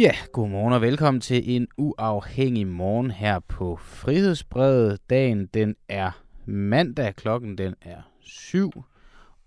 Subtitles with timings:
[0.00, 5.00] Ja, godmorgen og velkommen til en uafhængig morgen her på Frihedsbredet.
[5.10, 6.10] Dagen den er
[6.46, 8.70] mandag, klokken den er syv,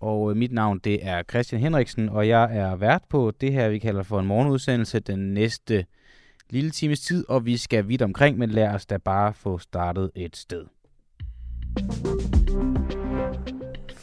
[0.00, 3.68] og øh, mit navn det er Christian Henriksen, og jeg er vært på det her,
[3.68, 5.86] vi kalder for en morgenudsendelse den næste
[6.50, 10.10] lille times tid, og vi skal vidt omkring, men lad os da bare få startet
[10.14, 10.64] et sted.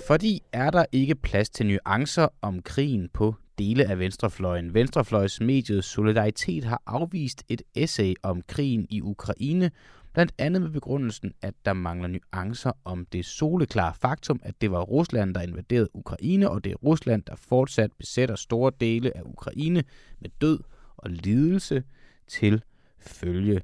[0.08, 4.74] Fordi er der ikke plads til nuancer om krigen på dele af venstrefløjen.
[4.74, 9.72] Venstrefløjsmediet Solidaritet har afvist et essay om krigen i Ukraine,
[10.14, 14.82] blandt andet med begrundelsen, at der mangler nuancer om det soleklare faktum, at det var
[14.82, 19.84] Rusland, der invaderede Ukraine, og det er Rusland, der fortsat besætter store dele af Ukraine
[20.20, 20.60] med død
[20.98, 21.84] og lidelse
[22.28, 22.64] til
[23.00, 23.62] følge.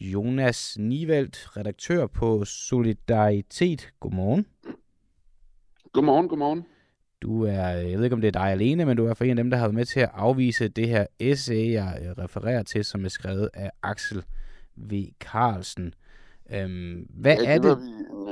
[0.00, 3.88] Jonas Nivelt, redaktør på Solidaritet.
[4.00, 4.46] Godmorgen.
[5.92, 6.64] Godmorgen, godmorgen.
[7.22, 9.30] Du er, jeg ved ikke om det er dig alene, men du er for en
[9.30, 12.62] af dem, der har været med til at afvise det her essay, jeg øh, refererer
[12.62, 14.24] til, som er skrevet af Axel
[14.76, 15.04] V.
[15.20, 15.94] Carlsen.
[16.52, 17.78] Øhm, hvad ja, er det?
[17.78, 17.78] Det?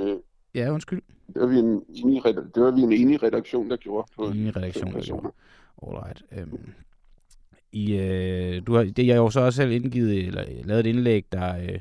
[0.05, 0.17] vi øh,
[0.55, 1.03] Ja, undskyld.
[1.27, 4.09] det, var vi en enig, det var vi en enig redaktion, der gjorde.
[4.17, 5.31] På Enig redaktion, der personer.
[5.83, 6.23] Alright.
[6.33, 6.73] Øhm,
[7.73, 10.87] I, øh, du har, det, jeg har jo så også selv indgivet, eller lavet et
[10.87, 11.81] indlæg, der øh,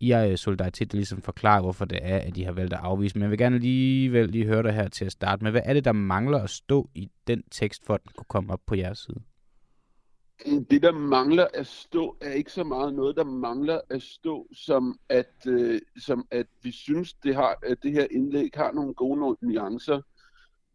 [0.00, 2.80] i er øh, solidaritet, der ligesom forklarer, hvorfor det er, at de har valgt at
[2.82, 3.14] afvise.
[3.18, 5.50] Men jeg vil gerne alligevel lige høre dig her til at starte med.
[5.50, 8.52] Hvad er det, der mangler at stå i den tekst, for at den kunne komme
[8.52, 9.20] op på jeres side?
[10.70, 14.98] Det, der mangler at stå, er ikke så meget noget, der mangler at stå, som
[15.08, 19.36] at, øh, som at vi synes, det, har, at det her indlæg har nogle gode
[19.40, 20.00] nuancer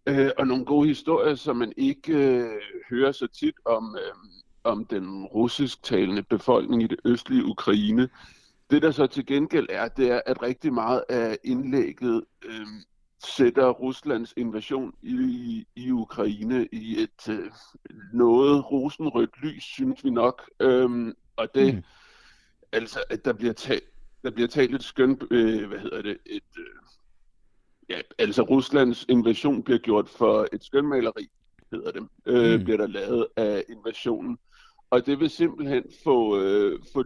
[0.08, 4.16] øh, og nogle gode historier, som man ikke øh, hører så tit om, øh,
[4.64, 8.10] om den russisk talende befolkning i det østlige Ukraine.
[8.72, 12.68] Det, der så til gengæld er, det er, at rigtig meget af indlægget øh,
[13.26, 17.52] sætter Ruslands invasion i, i Ukraine i et øh,
[18.14, 20.50] noget rosenrødt lys, synes vi nok.
[20.60, 21.84] Øhm, og det, Mm.
[22.72, 23.84] altså, at der bliver talt,
[24.24, 26.66] der bliver talt et skønt, øh, hvad hedder det, et, øh,
[27.90, 31.28] ja, altså Ruslands invasion bliver gjort for et skønmaleri,
[31.72, 32.64] hedder det, øh, mm.
[32.64, 34.38] bliver der lavet af invasionen.
[34.92, 37.04] Og det vil simpelthen få, øh, få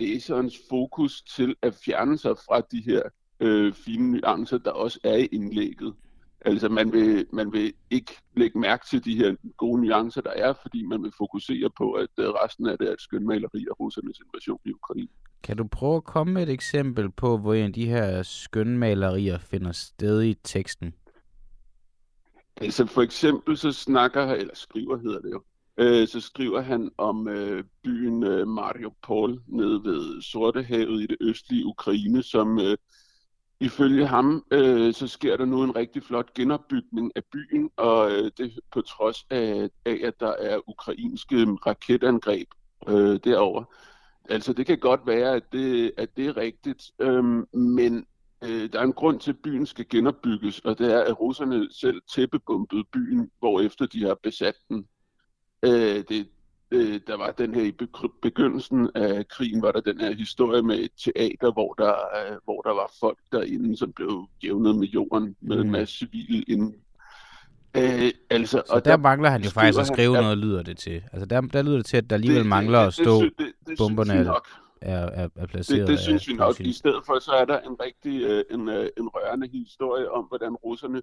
[0.00, 3.02] læserens fokus til at fjerne sig fra de her
[3.40, 5.94] øh, fine nuancer, der også er i indlægget.
[6.40, 10.54] Altså man vil, man vil ikke lægge mærke til de her gode nuancer, der er,
[10.62, 14.20] fordi man vil fokusere på, at øh, resten af det er et skønmaleri af russernes
[14.20, 15.08] invasion i Ukraine.
[15.42, 19.38] Kan du prøve at komme med et eksempel på, hvor en af de her skønmalerier
[19.38, 20.94] finder sted i teksten?
[22.56, 25.42] Altså for eksempel så snakker eller skriver hedder det jo,
[25.78, 31.66] øh, så skriver han om øh, byen øh, Mariupol nede ved Sortehavet i det østlige
[31.66, 32.76] Ukraine, som øh,
[33.60, 38.30] ifølge ham, øh, så sker der nu en rigtig flot genopbygning af byen, og øh,
[38.38, 42.48] det på trods af, af, at der er ukrainske raketangreb
[42.88, 43.64] øh, derover.
[44.28, 47.24] Altså det kan godt være, at det, at det er rigtigt, øh,
[47.58, 48.06] men
[48.44, 51.68] øh, der er en grund til, at byen skal genopbygges, og det er, at russerne
[51.72, 54.86] selv tæppebumpede byen, hvorefter de har besat den.
[55.66, 56.28] Øh, det,
[56.70, 57.72] øh, der var den her i
[58.22, 62.60] begyndelsen af krigen, var der den her historie med et teater, hvor der, øh, hvor
[62.62, 65.62] der var folk derinde, som blev jævnet med jorden med Mm.
[65.62, 66.72] en masse civile inde.
[67.76, 70.62] Øh, altså, Så der, der mangler han jo faktisk at han, skrive at- noget, lyder
[70.62, 71.02] det til.
[71.12, 73.32] Altså der, der lyder det til, at der alligevel det- mangler det, at stå, det,
[73.38, 74.40] det, det, bomberne er-
[74.80, 76.50] er, er, er placeret Det, det synes vi nok.
[76.50, 76.66] Putin.
[76.66, 80.24] I stedet for, så er der en rigtig øh, en, øh, en rørende historie om,
[80.24, 81.02] hvordan russerne,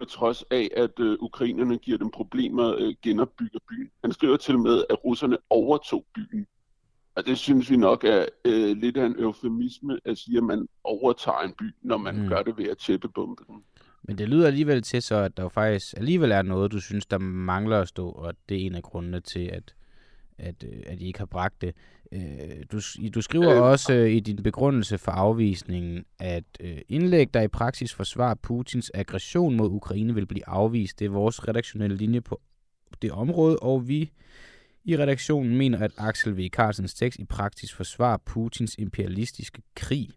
[0.00, 3.90] på trods af, at øh, ukrainerne giver dem problemer, øh, genopbygger byen.
[4.04, 6.46] Han skriver til med, at russerne overtog byen.
[7.14, 10.68] Og det synes vi nok er øh, lidt af en eufemisme at sige, at man
[10.84, 12.28] overtager en by, når man mm.
[12.28, 13.64] gør det ved at tæppebombe den.
[14.02, 17.06] Men det lyder alligevel til så, at der jo faktisk alligevel er noget, du synes,
[17.06, 19.74] der mangler at stå, og det er en af grundene til, at,
[20.40, 21.74] at, øh, at I ikke har bragt det.
[22.12, 22.20] Øh,
[22.72, 22.80] Du,
[23.14, 23.62] du skriver Øh.
[23.62, 26.44] også øh, i din begrundelse for afvisningen, at
[26.88, 30.98] indlæg, der i praksis forsvarer Putins aggression mod Ukraine, vil blive afvist.
[30.98, 32.40] Det er vores redaktionelle linje på
[33.02, 34.10] det område, og vi
[34.84, 36.48] i redaktionen mener, at Axel V.
[36.48, 40.08] Carlsens tekst i praksis forsvarer Putins imperialistiske krig.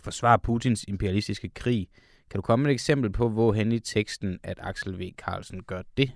[0.00, 1.88] Forsvarer Putins imperialistiske krig.
[2.30, 5.12] Kan du komme med et eksempel på, hvor hen i teksten, at Axel V.
[5.18, 6.10] Carlsen gør det?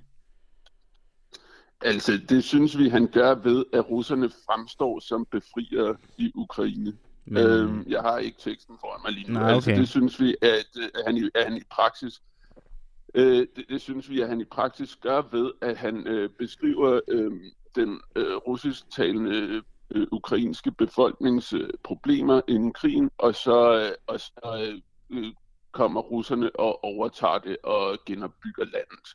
[1.83, 6.97] Altså, det synes vi, han gør ved, at russerne fremstår som befriere i Ukraine.
[7.25, 7.47] Men.
[7.47, 9.39] Øhm, jeg har ikke teksten foran mig lige nu.
[9.39, 9.81] Nej, Altså, okay.
[9.81, 12.23] det synes vi, at, øh, at, han, i, at han i praksis
[13.15, 17.01] øh, det, det synes vi, at han i praksis gør ved, at han øh, beskriver
[17.09, 17.33] øh,
[17.75, 24.81] den øh, russisktalende øh, ukrainske befolknings øh, problemer inden krigen, og så, øh, og så
[25.11, 25.33] øh,
[25.73, 29.07] kommer russerne og overtager det og genopbygger landet.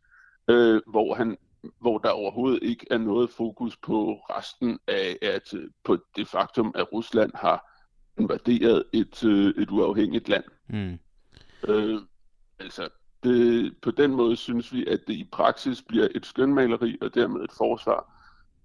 [0.50, 1.38] Øh, hvor han
[1.80, 5.54] hvor der overhovedet ikke er noget fokus på resten af at
[5.84, 7.72] på det faktum, at Rusland har
[8.20, 10.44] invaderet et, øh, et uafhængigt land.
[10.70, 11.00] Mm.
[11.68, 12.02] Øh,
[12.60, 12.90] altså,
[13.24, 17.42] det, på den måde synes vi, at det i praksis bliver et skønmaleri og dermed
[17.42, 18.12] et forsvar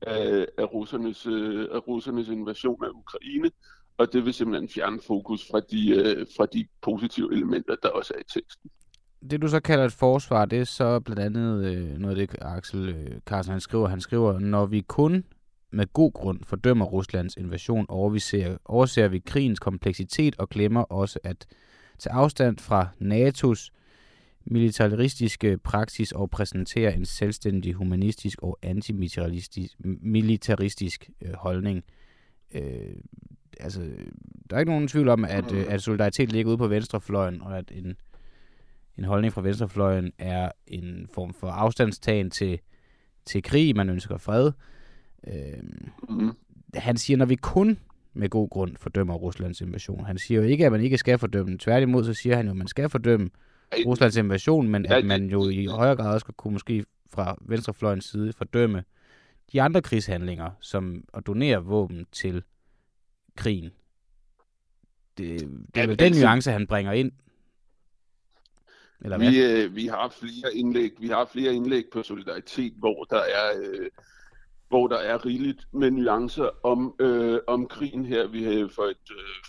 [0.03, 3.51] af, af, russernes, øh, af russernes invasion af Ukraine,
[3.99, 8.15] og det vil simpelthen fjerne fokus fra de, øh, fra de positive elementer, der også
[8.17, 8.71] er i teksten.
[9.31, 12.37] Det du så kalder et forsvar, det er så blandt andet øh, noget af det,
[12.41, 13.89] Axel øh, Carlsen han skriver.
[13.89, 15.25] Han skriver, når vi kun
[15.71, 21.47] med god grund fordømmer Ruslands invasion, overser, overser vi krigens kompleksitet og glemmer også at
[21.99, 23.71] tage afstand fra NATO's
[24.45, 31.85] militaristiske praksis og præsentere en selvstændig humanistisk og antimilitaristisk øh, holdning.
[32.55, 32.95] Øh,
[33.61, 33.81] altså,
[34.51, 37.59] der er ikke nogen tvivl om, at, øh, at solidaritet ligger ude på venstrefløjen, og
[37.59, 37.97] at en,
[39.01, 42.61] en holdning fra venstrefløjen er en form for afstandstagen til,
[43.25, 44.53] til krig, man ønsker fred.
[45.27, 45.63] Øh,
[46.09, 46.33] mm.
[46.75, 47.79] Han siger, når vi kun
[48.15, 50.05] med god grund fordømmer Ruslands invasion.
[50.05, 51.59] Han siger jo ikke, at man ikke skal fordømme.
[51.59, 53.31] Tværtimod så siger han jo, at man skal fordømme
[53.87, 58.33] Ruslands invasion, men at man jo i højere grad også kunne måske fra venstrefløjens side
[58.33, 58.85] fordømme
[59.53, 62.43] de andre krigshandlinger, som at donere våben til
[63.37, 63.71] krigen.
[65.19, 65.41] Det,
[65.75, 67.13] det er vel den altså- nuance, han bringer ind.
[69.05, 69.31] Eller hvad?
[69.31, 73.61] Vi, øh, vi har flere indlæg, vi har flere indlæg på solidaritet, hvor der er
[73.63, 73.91] øh,
[74.71, 78.29] hvor der er rigeligt med nuancer om, øh, om krigen her.
[78.29, 79.45] Vi har for et øh,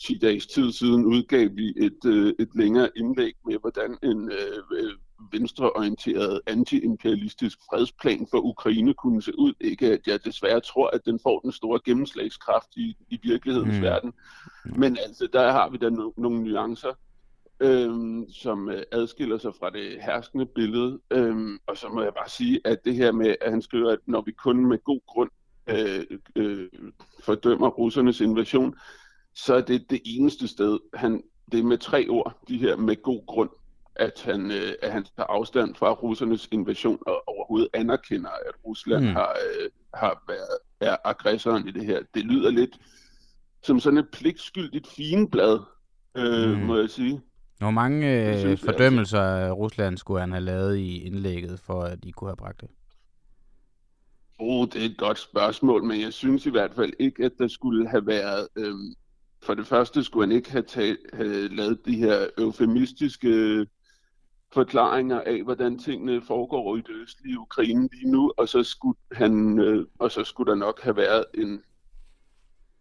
[0.00, 4.92] 10 dages tid siden udgav vi et, øh, et længere indlæg med, hvordan en øh,
[5.32, 9.52] venstreorienteret anti-imperialistisk fredsplan for Ukraine kunne se ud.
[9.60, 13.82] Ikke at jeg desværre tror, at den får den store gennemslagskraft i, i virkelighedens mm.
[13.82, 14.12] verden.
[14.64, 16.92] Men altså, der har vi da no- nogle nuancer
[17.60, 21.00] øhm, som øh, adskiller sig fra det herskende billede.
[21.10, 23.98] Øhm, og så må jeg bare sige, at det her med, at han skriver, at
[24.06, 25.30] når vi kun med god grund
[25.66, 26.04] øh,
[26.36, 26.68] øh,
[27.22, 28.74] fordømmer russernes invasion,
[29.34, 31.22] så er det det eneste sted, han,
[31.52, 33.50] det er med tre ord, de her med god grund,
[33.96, 39.04] at han, øh, at han tager afstand fra russernes invasion og overhovedet anerkender, at Rusland
[39.04, 39.12] mm.
[39.12, 42.02] har, øh, har været er aggressoren i det her.
[42.14, 42.78] Det lyder lidt
[43.62, 45.58] som sådan et pligtskyldigt fineblad,
[46.16, 46.64] øh, mm.
[46.64, 47.20] må jeg sige.
[47.58, 51.98] Hvor mange øh, synes, fordømmelser af Rusland skulle han have lavet i indlægget, for at
[52.02, 52.68] I kunne have bragt det?
[54.38, 57.48] Oh, det er et godt spørgsmål, men jeg synes i hvert fald ikke, at der
[57.48, 58.48] skulle have været...
[58.56, 58.74] Øh,
[59.42, 63.66] for det første skulle han ikke have, taget, have lavet de her eufemistiske
[64.52, 69.58] forklaringer af, hvordan tingene foregår i det østlige Ukraine lige nu, og så skulle, han,
[69.58, 71.62] øh, og så skulle der nok have været en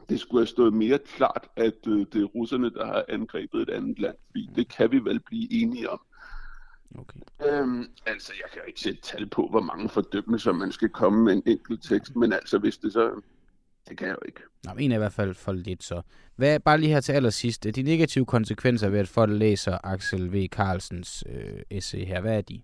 [0.10, 3.70] det skulle have stået mere klart, at øh, det er russerne, der har angrebet et
[3.70, 6.02] andet land, fordi det kan vi vel blive enige om.
[7.00, 7.20] Okay.
[7.46, 11.34] Øhm, altså, jeg kan ikke sætte tal på, hvor mange fordømmelser man skal komme med
[11.34, 13.22] en enkelt tekst, men altså, hvis det så...
[13.90, 14.42] Det kan jeg jo ikke.
[14.64, 16.02] Nå, en er i hvert fald for lidt så.
[16.36, 17.64] Hvad, bare lige her til allersidst.
[17.76, 20.48] De negative konsekvenser ved, at folk læser Axel V.
[20.48, 22.62] Carlsens øh, essay her, hvad er de?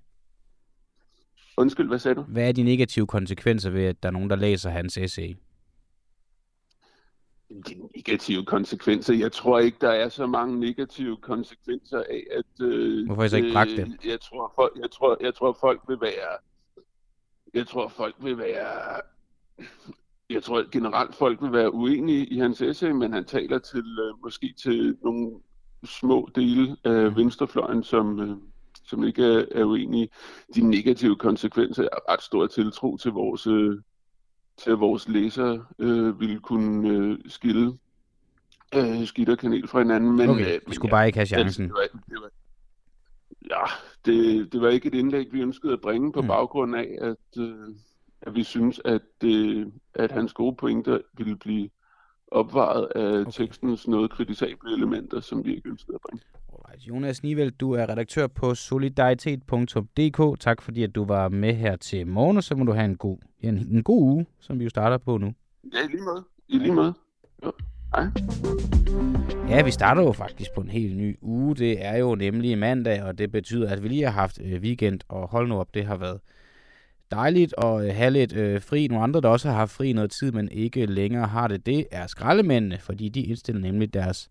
[1.58, 2.22] Undskyld, hvad sagde du?
[2.22, 5.36] Hvad er de negative konsekvenser ved, at der er nogen, der læser hans essay?
[7.50, 9.14] De negative konsekvenser.
[9.14, 12.66] Jeg tror ikke, der er så mange negative konsekvenser af, at...
[12.66, 13.80] Øh, Hvorfor I så ikke bragt det?
[13.80, 16.38] Øh, jeg tror, folk, jeg, tror, jeg tror, folk vil være...
[17.54, 19.02] Jeg tror, folk vil være...
[20.30, 24.24] Jeg tror generelt, folk vil være uenige i hans essay, men han taler til øh,
[24.24, 25.32] måske til nogle
[25.86, 27.18] små dele af mm.
[27.18, 28.38] venstrefløjen, som, øh,
[28.84, 30.10] som ikke er, er uenige.
[30.56, 33.78] De negative konsekvenser er ret stor tiltro til vores, øh,
[34.60, 37.78] til at vores læsere øh, ville kunne øh, skille
[38.76, 40.16] øh, skidt og kanel fra hinanden.
[40.16, 41.64] Men, okay, øh, vi skulle ja, bare ikke have chancen.
[41.64, 42.30] Det, det, var, det var,
[43.50, 43.64] ja,
[44.06, 46.28] det, det var ikke et indlæg, vi ønskede at bringe på mm.
[46.28, 47.76] baggrund af, at, øh,
[48.22, 51.70] at vi synes, at, øh, at hans gode pointer ville blive
[52.32, 53.32] opvaret af okay.
[53.32, 56.26] tekstens noget kritisable elementer, som vi ikke ønskede at bringe.
[56.54, 56.88] Alright.
[56.88, 60.40] Jonas Nivel, du er redaktør på solidaritet.dk.
[60.40, 62.98] Tak fordi, at du var med her til morgen, og så må du have en
[62.98, 65.34] god, en, en god uge, som vi jo starter på nu.
[65.74, 66.24] Ja, i lige måde.
[66.48, 66.94] I lige måde.
[67.46, 67.52] Jo.
[67.96, 68.06] Hej.
[69.50, 71.56] Ja, vi starter jo faktisk på en helt ny uge.
[71.56, 75.00] Det er jo nemlig mandag, og det betyder, at vi lige har haft øh, weekend,
[75.08, 76.20] og hold nu op, det har været
[77.12, 78.88] dejligt at øh, have lidt øh, fri.
[78.88, 81.86] Nogle andre, der også har haft fri noget tid, men ikke længere har det, det
[81.92, 84.30] er skraldemændene, fordi de indstiller nemlig deres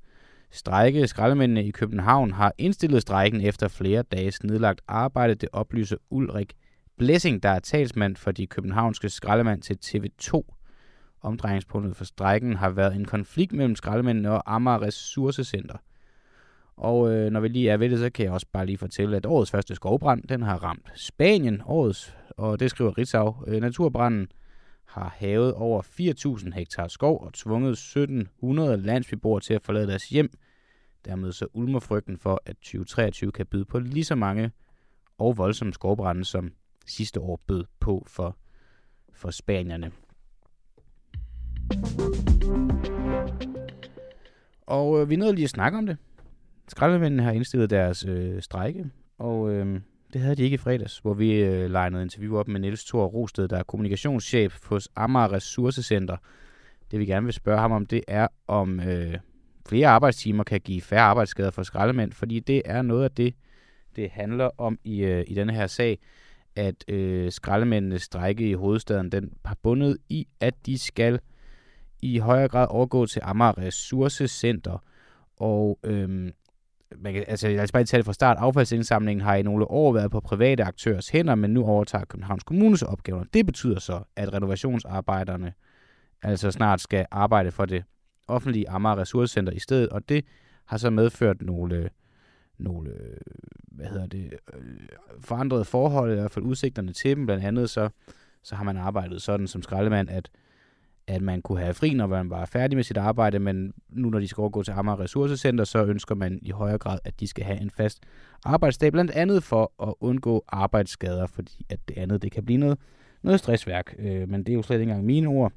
[0.50, 1.06] strejke.
[1.06, 6.54] skraldemændene i København har indstillet strejken efter flere dages nedlagt arbejde, det oplyser Ulrik
[6.99, 10.42] Blessing, der er talsmand for de københavnske skraldemænd til TV2.
[11.23, 15.76] Omdrejningspunktet for strejken har været en konflikt mellem skraldemændene og Amager Ressourcecenter.
[16.78, 19.16] Og øh, når vi lige er ved det, så kan jeg også bare lige fortælle,
[19.16, 21.62] at årets første skovbrand, den har ramt Spanien.
[21.66, 23.35] Årets, og det skriver Ritzau.
[23.47, 24.28] Øh, naturbranden
[24.85, 30.30] har havet over 4.000 hektar skov og tvunget 1.700 landsbyboere til at forlade deres hjem.
[31.04, 34.50] Dermed så ulmer frygten for, at 2023 kan byde på lige så mange
[35.18, 36.52] og voldsomme skovbrænde, som
[36.87, 38.37] sidste år bød på for,
[39.12, 39.92] for spanierne.
[44.66, 45.97] Og øh, vi nåede lige at snakke om det.
[46.68, 48.87] Skraldemændene har indstillet deres øh, strejke,
[49.18, 49.80] og øh,
[50.12, 53.06] det havde de ikke i fredags, hvor vi øh, legnede interview op med Niels Thor
[53.06, 56.16] Rosted, der er kommunikationschef hos Amager Ressourcecenter.
[56.90, 59.14] Det vi gerne vil spørge ham om, det er, om øh,
[59.68, 63.34] flere arbejdstimer kan give færre arbejdsskader for skraldemænd, fordi det er noget af det,
[63.96, 65.98] det handler om i, øh, i denne her sag,
[66.56, 71.20] at øh, skraldemændenes strække i hovedstaden, den har bundet i, at de skal
[72.02, 74.82] i højere grad overgå til Amager Ressourcecenter.
[75.37, 76.32] Og øhm,
[76.97, 78.37] man kan, altså, lad os bare tage det fra start.
[78.40, 82.83] Affaldsindsamlingen har i nogle år været på private aktørers hænder, men nu overtager Københavns Kommunes
[82.83, 83.25] opgaver.
[83.35, 85.52] Det betyder så, at renovationsarbejderne
[86.23, 87.85] altså snart skal arbejde for det
[88.28, 90.25] offentlige Amager Ressourcecenter i stedet, og det
[90.64, 91.90] har så medført nogle,
[92.59, 92.90] nogle
[93.73, 94.62] hvad hedder det, øh,
[95.21, 97.26] forandrede forhold, i hvert fald udsigterne til dem.
[97.26, 97.88] Blandt andet så,
[98.42, 100.30] så har man arbejdet sådan som skraldemand, at
[101.08, 104.18] at man kunne have fri, når man var færdig med sit arbejde, men nu når
[104.18, 107.44] de skal overgå til Amager Ressourcecenter, så ønsker man i højere grad, at de skal
[107.44, 108.02] have en fast
[108.44, 112.78] arbejdsdag, blandt andet for at undgå arbejdsskader, fordi at det andet det kan blive noget,
[113.22, 113.94] noget stressværk.
[113.98, 115.52] Øh, men det er jo slet ikke engang mine ord.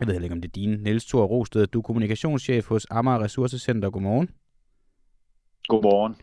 [0.00, 0.76] Jeg ved heller ikke, om det er dine.
[0.76, 3.90] Niels Thor Rosted, du er kommunikationschef hos Amager Ressourcecenter.
[3.90, 4.30] Godmorgen.
[5.68, 6.16] Godmorgen.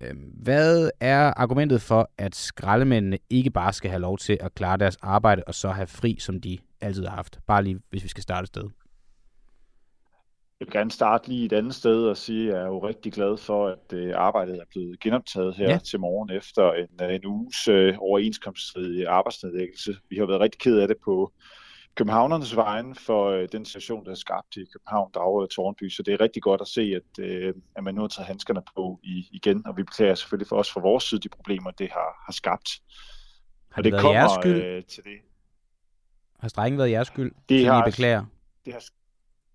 [0.00, 4.76] Øhm, hvad er argumentet for, at skraldemændene ikke bare skal have lov til at klare
[4.76, 7.38] deres arbejde og så have fri, som de altid har haft?
[7.46, 8.70] Bare lige, hvis vi skal starte et sted.
[10.60, 13.12] Jeg vil gerne starte lige et andet sted og sige, at jeg er jo rigtig
[13.12, 15.78] glad for, at øh, arbejdet er blevet genoptaget her ja.
[15.78, 19.96] til morgen efter en, øh, en uges øh, overenskomststridig arbejdsnedlæggelse.
[20.10, 21.32] Vi har været rigtig ked af det på
[21.94, 25.88] københavnernes vejen for øh, den situation, der er skabt i København, Dragør og Tornby.
[25.88, 28.62] Så det er rigtig godt at se, at, øh, at man nu har taget handskerne
[28.76, 29.66] på i, igen.
[29.66, 32.70] Og vi beklager selvfølgelig for os fra vores side de problemer, det har, har skabt.
[33.72, 34.46] Har det, og det kommer?
[34.46, 35.18] Øh, til det.
[36.44, 38.24] Har strækken været jeres skyld, det har, I beklager?
[38.64, 38.82] Det har,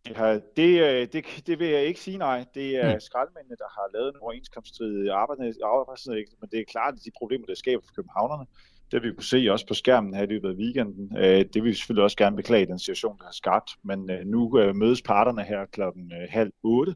[0.05, 2.45] det, har, det, øh, det, det vil jeg ikke sige nej.
[2.53, 2.99] Det er hmm.
[2.99, 7.55] skraldmændene, der har lavet en overenskomststridig arbejdsnedlæggelse, men det er klart, at de problemer, der
[7.55, 8.45] skaber for københavnerne,
[8.91, 11.63] det vi kunne se også på skærmen her i løbet af weekenden, øh, det vil
[11.63, 13.69] vi selvfølgelig også gerne beklage den situation, der har skabt.
[13.83, 14.39] Men øh, nu
[14.73, 16.95] mødes parterne her klokken halv otte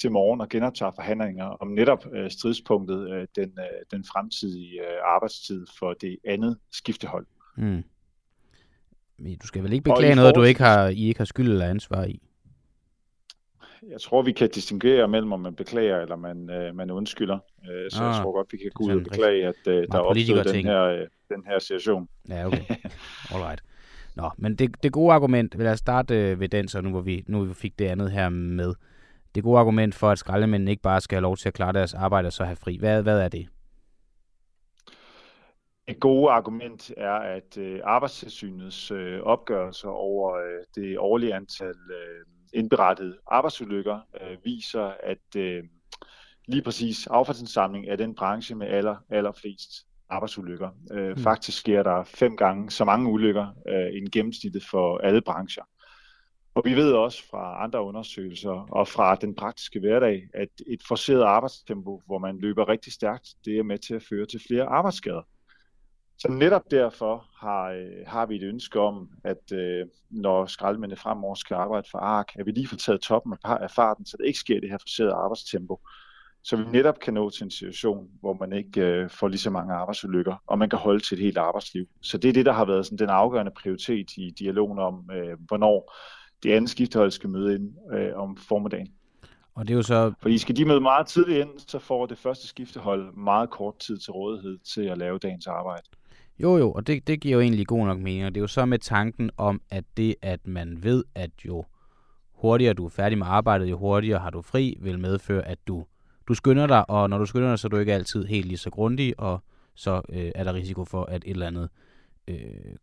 [0.00, 3.58] til morgen og genoptager forhandlinger om netop stridspunktet, den,
[3.90, 7.26] den fremtidige arbejdstid for det andet skiftehold.
[7.56, 7.84] Mm.
[9.22, 11.66] Men du skal vel ikke beklage noget, du ikke har, I ikke har skyld eller
[11.66, 12.20] ansvar i?
[13.90, 17.38] jeg tror, vi kan distinguere mellem, om man beklager eller man, øh, man undskylder.
[17.70, 19.98] Øh, så ah, jeg tror godt, vi kan gå ud og beklage, at øh, der
[19.98, 22.08] er opstået den her, øh, den her situation.
[22.28, 22.64] Ja, okay.
[23.34, 23.62] Alright.
[24.14, 27.00] Nå, men det, det gode argument, vil jeg starte øh, ved den, så nu hvor
[27.00, 28.74] vi, nu vi fik det andet her med.
[29.34, 31.94] Det gode argument for, at skraldemændene ikke bare skal have lov til at klare deres
[31.94, 32.76] arbejde og så have fri.
[32.76, 33.48] Hvad, hvad er det?
[35.88, 42.26] Et gode argument er, at øh, arbejdstilsynets øh, opgørelser over øh, det årlige antal øh,
[42.54, 45.64] indberettede arbejdsulykker øh, viser, at øh,
[46.46, 49.70] lige præcis affaldsindsamling er den branche med aller, allerflest
[50.08, 50.70] arbejdsulykker.
[50.92, 51.16] Øh, mm.
[51.16, 55.62] Faktisk sker der fem gange så mange ulykker øh, end gennemsnittet for alle brancher.
[56.54, 61.22] Og vi ved også fra andre undersøgelser og fra den praktiske hverdag, at et forceret
[61.22, 65.22] arbejdstempo, hvor man løber rigtig stærkt, det er med til at føre til flere arbejdsskader.
[66.18, 71.34] Så netop derfor har, øh, har vi et ønske om, at øh, når skraldmændene fremover
[71.34, 74.38] skal arbejde for ARK, at vi lige får taget toppen af farten, så det ikke
[74.38, 75.80] sker det her forserede arbejdstempo.
[76.44, 79.50] Så vi netop kan nå til en situation, hvor man ikke øh, får lige så
[79.50, 81.86] mange arbejdsulykker, og man kan holde til et helt arbejdsliv.
[82.00, 85.38] Så det er det, der har været sådan, den afgørende prioritet i dialogen om, øh,
[85.46, 85.94] hvornår
[86.42, 88.92] det andet skiftehold skal møde ind øh, om formiddagen.
[89.54, 90.12] Og det er jo så...
[90.22, 93.98] Fordi skal de møde meget tidligt ind, så får det første skiftehold meget kort tid
[93.98, 95.82] til rådighed til at lave dagens arbejde.
[96.42, 98.26] Jo, jo, og det, det giver jo egentlig god nok mening.
[98.26, 101.64] Og det er jo så med tanken om, at det, at man ved, at jo
[102.34, 105.84] hurtigere du er færdig med arbejdet, jo hurtigere har du fri, vil medføre, at du,
[106.28, 108.58] du skynder dig, og når du skynder dig, så er du ikke altid helt lige
[108.58, 109.42] så grundig, og
[109.74, 111.68] så øh, er der risiko for, at et eller andet
[112.28, 112.36] øh,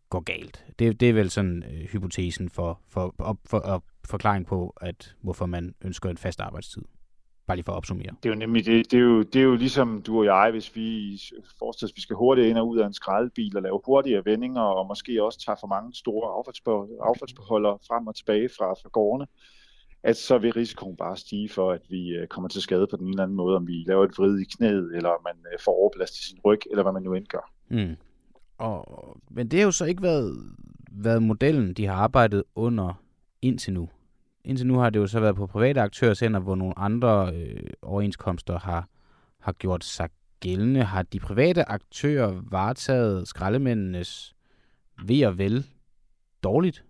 [0.10, 0.66] går galt.
[0.80, 5.16] Det, det er vel sådan øh, hypotesen for, for, for, for, for forklaring på, at
[5.22, 6.82] hvorfor man ønsker en fast arbejdstid.
[7.50, 8.08] Bare lige for at opsummere.
[8.24, 8.92] Det er jo nemlig det.
[8.92, 11.20] Det er jo, det er jo ligesom du og jeg, hvis vi
[11.60, 14.62] forestiller os, vi skal hurtigere ind og ud af en skraldebil og lave hurtigere vendinger,
[14.62, 16.28] og måske også tage for mange store
[17.08, 19.28] affaldsbeholdere frem og tilbage fra, fra gårdene,
[20.04, 23.06] at så vil risikoen bare stige for, at vi øh, kommer til skade på den
[23.06, 25.60] ene eller anden måde, om vi laver et vrid i knæet, eller om man øh,
[25.66, 27.52] får overbelast i sin ryg, eller hvad man nu end gør.
[27.70, 27.96] Mm.
[28.58, 28.84] Og,
[29.30, 30.56] men det har jo så ikke været,
[30.92, 32.94] været modellen, de har arbejdet under
[33.42, 33.90] indtil nu.
[34.44, 38.60] Indtil nu har det jo så været på private aktørsender, hvor nogle andre øh, overenskomster
[38.60, 38.88] har,
[39.40, 40.84] har gjort sig gældende.
[40.84, 44.36] Har de private aktører varetaget skraldemændenes
[45.06, 45.66] ved og vel
[46.44, 46.84] dårligt?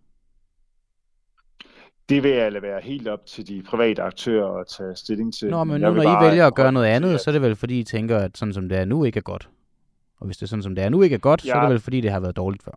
[2.10, 5.50] Det vil jeg være helt op til de private aktører at tage stilling til.
[5.50, 7.22] Nå, men nu når I vælger at gøre noget andet, at...
[7.22, 9.22] så er det vel fordi, I tænker, at sådan som det er nu ikke er
[9.22, 9.50] godt.
[10.18, 11.52] Og hvis det er sådan som det er nu ikke er godt, ja.
[11.52, 12.72] så er det vel fordi, det har været dårligt før.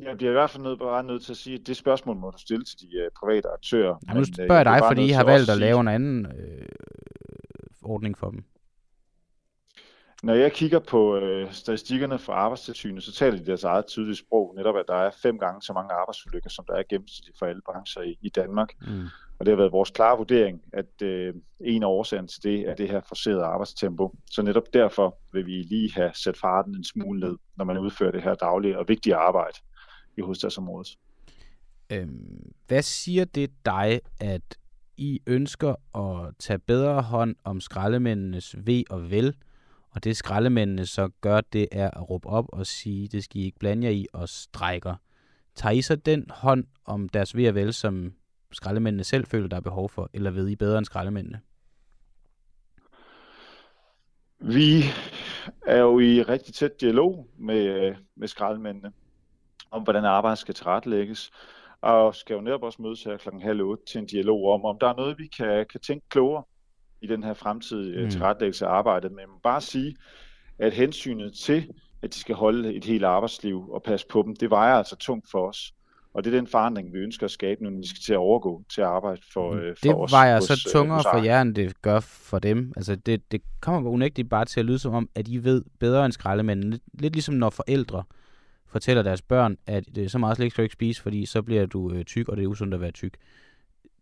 [0.00, 2.30] Jeg bliver i hvert fald nødt, bare nødt til at sige, at det spørgsmål må
[2.30, 3.96] du stille til de uh, private aktører.
[4.08, 6.68] Ja, nu øh, spørger jeg dig, fordi I har valgt at lave en anden øh,
[7.82, 8.44] ordning for dem.
[10.22, 14.54] Når jeg kigger på øh, statistikkerne fra arbejdstilsynet, så taler de deres eget tydelige sprog,
[14.56, 17.62] netop at der er fem gange så mange arbejdsulykker, som der er gennemsnitligt for alle
[17.66, 18.68] brancher i, i Danmark.
[18.80, 19.04] Mm.
[19.38, 22.74] Og det har været vores klare vurdering, at øh, en af årsagerne til det er
[22.74, 24.14] det her forserede arbejdstempo.
[24.30, 28.10] Så netop derfor vil vi lige have sat farten en smule ned, når man udfører
[28.10, 29.58] det her daglige og vigtige arbejde
[30.16, 30.98] i hovedstadsområdet.
[31.92, 34.58] Øhm, hvad siger det dig, at
[34.96, 39.36] I ønsker at tage bedre hånd om skraldemændenes ved og vel,
[39.90, 43.44] og det skraldemændene så gør, det er at råbe op og sige, det skal I
[43.44, 44.94] ikke blande jer i, og strækker.
[45.54, 48.12] Tager I så den hånd om deres ved og vel, som
[48.52, 51.40] skraldemændene selv føler, der er behov for, eller ved I bedre end skraldemændene?
[54.38, 54.82] Vi
[55.66, 58.92] er jo i rigtig tæt dialog med, med skraldemændene
[59.70, 61.30] om, hvordan arbejdet skal tilrettelægges,
[61.82, 64.78] og skal jo netop også mødes her klokken halv otte til en dialog om, om
[64.80, 66.42] der er noget, vi kan, kan tænke klogere
[67.00, 68.10] i den her fremtidige mm.
[68.10, 69.10] tilrettelæggelse af arbejdet.
[69.12, 69.96] Men jeg må bare sige,
[70.58, 71.68] at hensynet til,
[72.02, 75.30] at de skal holde et helt arbejdsliv og passe på dem, det vejer altså tungt
[75.30, 75.72] for os.
[76.14, 78.18] Og det er den forandring, vi ønsker at skabe nu, når vi skal til at
[78.18, 79.58] overgå til at arbejde for, mm.
[79.58, 80.10] for det os.
[80.10, 82.72] Det vejer hos, så tungere for jer, end det gør for dem.
[82.76, 86.04] Altså det, det kommer unægteligt bare til at lyde som om, at I ved bedre
[86.04, 86.70] end skraldemændene.
[86.70, 88.04] Lidt, lidt ligesom når forældre
[88.70, 91.42] fortæller deres børn, at det er så meget slik skal du ikke spise, fordi så
[91.42, 93.14] bliver du øh, tyk, og det er usundt at være tyk.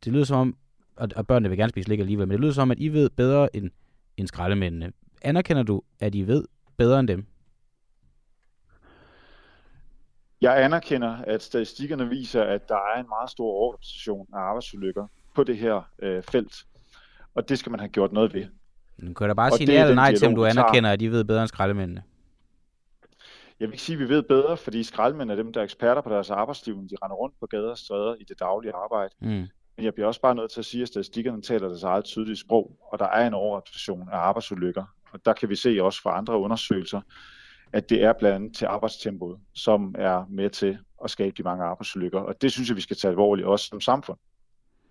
[0.05, 0.57] Det lyder som om,
[0.97, 2.89] og, og børnene vil gerne spise slik alligevel, men det lyder som om, at I
[2.89, 3.71] ved bedre end,
[4.17, 4.93] end skraldemændene.
[5.23, 6.45] Anerkender du, at I ved
[6.77, 7.27] bedre end dem?
[10.41, 15.45] Jeg anerkender, at statistikkerne viser, at der er en meget stor overrepræsentation af arbejdsulykker på
[15.45, 16.55] det her øh, felt.
[17.35, 18.47] Og det skal man have gjort noget ved.
[18.99, 21.07] Nu kan da bare og sige ja eller nej til, om du anerkender, at I
[21.07, 22.03] ved bedre end skraldemændene.
[23.61, 26.03] Jeg vil ikke sige, at vi ved bedre, fordi skraldemænd er dem, der er eksperter
[26.03, 29.15] på deres arbejdsliv, de render rundt på gader og stræder i det daglige arbejde.
[29.21, 29.47] Mm.
[29.77, 32.37] Men jeg bliver også bare nødt til at sige, at statistikkerne taler deres eget tydelige
[32.37, 34.85] sprog, og der er en overrepræsentation af arbejdsulykker.
[35.13, 37.01] Og der kan vi se også fra andre undersøgelser,
[37.73, 41.65] at det er blandt andet til arbejdstempoet, som er med til at skabe de mange
[41.65, 42.21] arbejdsulykker.
[42.21, 44.19] Og det synes jeg, vi skal tage alvorligt også som samfund,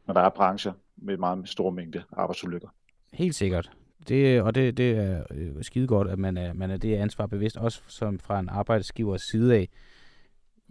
[0.08, 2.68] når der er brancher med meget stor mængde arbejdsulykker.
[3.14, 3.72] Helt sikkert.
[4.08, 7.26] Det, og det, det er øh, skide godt, at man er, man er det ansvar
[7.28, 9.70] bevidst, også som fra en arbejdsgivers side af.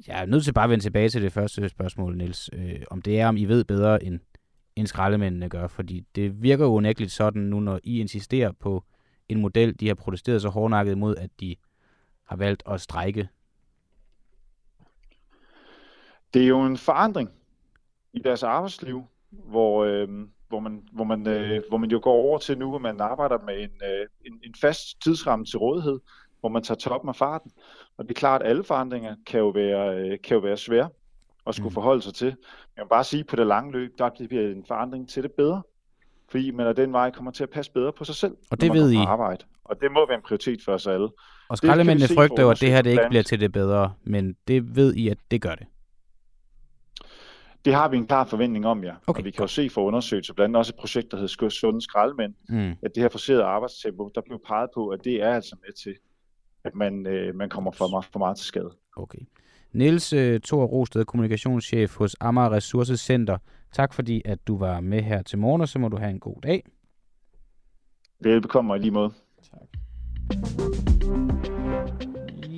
[0.06, 2.50] Jeg er nødt til bare at vende tilbage til det første spørgsmål, Niels.
[2.52, 4.20] Øh, om det er, om I ved bedre, end,
[4.76, 5.66] end skraldemændene gør.
[5.66, 8.84] Fordi det virker jo unægteligt sådan nu, når I insisterer på
[9.28, 11.56] en model, de har protesteret så hårdnakket imod, at de
[12.24, 13.28] har valgt at strække.
[16.34, 17.30] Det er jo en forandring
[18.12, 20.08] i deres arbejdsliv, hvor, øh,
[20.48, 23.38] hvor, man, hvor, man, øh, hvor man jo går over til nu, hvor man arbejder
[23.46, 26.00] med en, øh, en, en fast tidsramme til rådighed,
[26.40, 27.50] hvor man tager toppen af farten.
[27.98, 30.88] Og det er klart, at alle forandringer kan jo være, øh, kan jo være svære
[31.46, 31.74] at skulle mm.
[31.74, 32.26] forholde sig til.
[32.76, 35.32] Jeg vil bare sige, at på det lange løb, der bliver en forandring til det
[35.32, 35.62] bedre.
[36.30, 38.72] Fordi man af den vej kommer til at passe bedre på sig selv, og det
[38.72, 38.96] ved I.
[38.96, 39.44] arbejde.
[39.64, 41.08] Og det må være en prioritet for os alle.
[41.48, 44.76] Og skraldemændene frygter jo, at det her det ikke bliver til det bedre, men det
[44.76, 45.66] ved I, at det gør det.
[47.66, 48.94] Det har vi en klar forventning om, ja.
[49.06, 49.20] Okay.
[49.20, 51.82] Og vi kan jo se for undersøgelser, blandt andet også et projekt, der hedder Sunde
[51.82, 52.70] Skraldemænd, mm.
[52.82, 55.94] at det her forserede arbejdstempo, der blev peget på, at det er altså med til,
[56.64, 58.70] at man, øh, man kommer for meget, for meget til skade.
[58.96, 59.18] Okay.
[59.72, 63.38] Niels uh, Thor Rosted, kommunikationschef hos Amager Ressourcecenter.
[63.72, 66.20] Tak fordi, at du var med her til morgen, og så må du have en
[66.20, 66.64] god dag.
[68.20, 69.12] Velbekomme og lige måde.
[69.50, 69.68] Tak.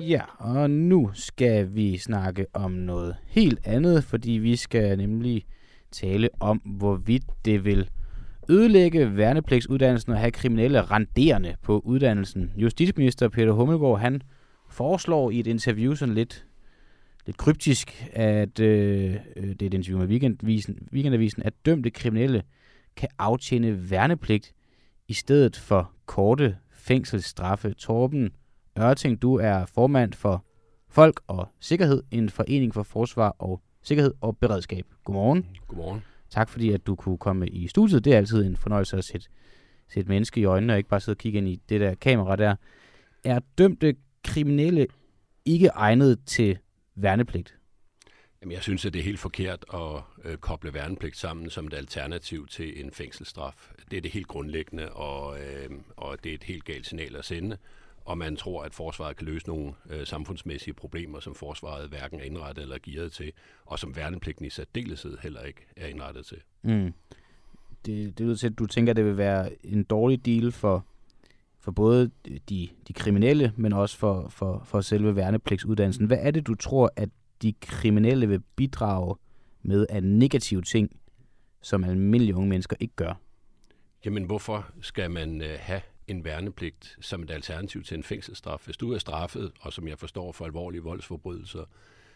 [0.07, 5.45] Ja, og nu skal vi snakke om noget helt andet, fordi vi skal nemlig
[5.91, 7.89] tale om, hvorvidt det vil
[8.49, 12.51] ødelægge værnepligtsuddannelsen og have kriminelle renderende på uddannelsen.
[12.57, 14.21] Justitsminister Peter Hummelgaard, han
[14.69, 16.45] foreslår i et interview sådan lidt,
[17.25, 22.43] lidt kryptisk, at øh, øh, det er et interview med weekendavisen, weekendavisen, at dømte kriminelle
[22.95, 24.53] kan aftjene værnepligt
[25.07, 27.73] i stedet for korte fængselsstraffe.
[27.73, 28.29] Torben
[28.81, 30.45] Ørting, du er formand for
[30.89, 34.85] Folk og Sikkerhed, en forening for forsvar og sikkerhed og beredskab.
[35.03, 35.45] Godmorgen.
[35.67, 36.03] Godmorgen.
[36.29, 38.05] Tak fordi, at du kunne komme i studiet.
[38.05, 39.27] Det er altid en fornøjelse at sætte,
[39.87, 42.35] sætte menneske i øjnene, og ikke bare sidde og kigge ind i det der kamera
[42.35, 42.55] der.
[43.23, 44.87] Er dømte kriminelle
[45.45, 46.57] ikke egnet til
[46.95, 47.55] værnepligt?
[48.41, 51.73] Jamen, jeg synes, at det er helt forkert at øh, koble værnepligt sammen som et
[51.73, 53.71] alternativ til en fængselsstraf.
[53.91, 57.25] Det er det helt grundlæggende, og, øh, og det er et helt galt signal at
[57.25, 57.57] sende.
[58.05, 62.23] Og man tror, at forsvaret kan løse nogle øh, samfundsmæssige problemer, som forsvaret hverken er
[62.23, 63.31] indrettet eller gearet til,
[63.65, 66.37] og som værnepligten i særdeleshed heller ikke er indrettet til.
[66.61, 66.93] Mm.
[67.85, 70.85] Det, det lyder til, at du tænker, at det vil være en dårlig deal for,
[71.59, 72.11] for både
[72.49, 76.05] de, de kriminelle, men også for, for, for selve værnepligtsuddannelsen.
[76.05, 77.09] Hvad er det, du tror, at
[77.41, 79.15] de kriminelle vil bidrage
[79.61, 80.99] med af negative ting,
[81.61, 83.13] som almindelige unge mennesker ikke gør?
[84.05, 88.61] Jamen, hvorfor skal man øh, have en værnepligt som et alternativ til en fængselsstraf?
[88.65, 91.65] Hvis du er straffet, og som jeg forstår for alvorlige voldsforbrydelser,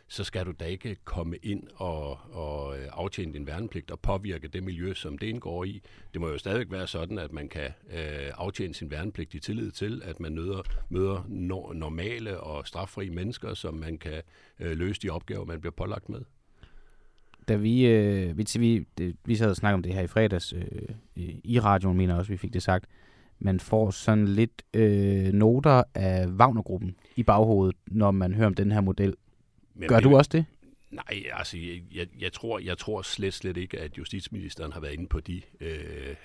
[0.08, 4.48] så skal du da ikke komme ind og, og øh, aftjene din værnepligt og påvirke
[4.48, 5.82] det miljø, som det indgår i.
[6.14, 9.72] Det må jo stadigvæk være sådan, at man kan øh, aftjene sin værnepligt i tillid
[9.72, 14.22] til, at man møder, møder no, normale og straffri mennesker, som man kan
[14.60, 16.22] øh, løse de opgaver, man bliver pålagt med.
[17.48, 20.54] Da vi, øh, vi, vi, det, vi sad og snakkede om det her i fredags,
[20.54, 20.90] øh,
[21.44, 22.86] i radioen mener også, vi fik det sagt,
[23.44, 28.72] man får sådan lidt øh, noter af Wagner-gruppen i baghovedet, når man hører om den
[28.72, 29.16] her model.
[29.76, 30.46] Men Gør du også det?
[30.92, 31.58] Nej, altså
[31.94, 35.42] jeg, jeg, tror, jeg tror slet, slet ikke, at justitsministeren har været inde på, de,
[35.60, 36.16] øh,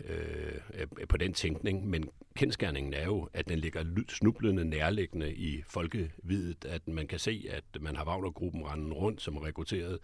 [0.74, 6.64] øh, på den tænkning, men kendskærningen er jo, at den ligger snublende nærliggende i folkevidet,
[6.64, 9.98] at man kan se, at man har Wagner-gruppen rende rundt, som rekrutteret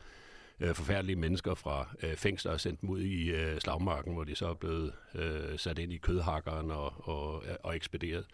[0.60, 4.34] øh, forfærdelige mennesker fra øh, fængsler og sendt dem ud i øh, slagmarken, hvor de
[4.34, 8.26] så er blevet øh, sat ind i kødhakkeren og, og, og ekspederet.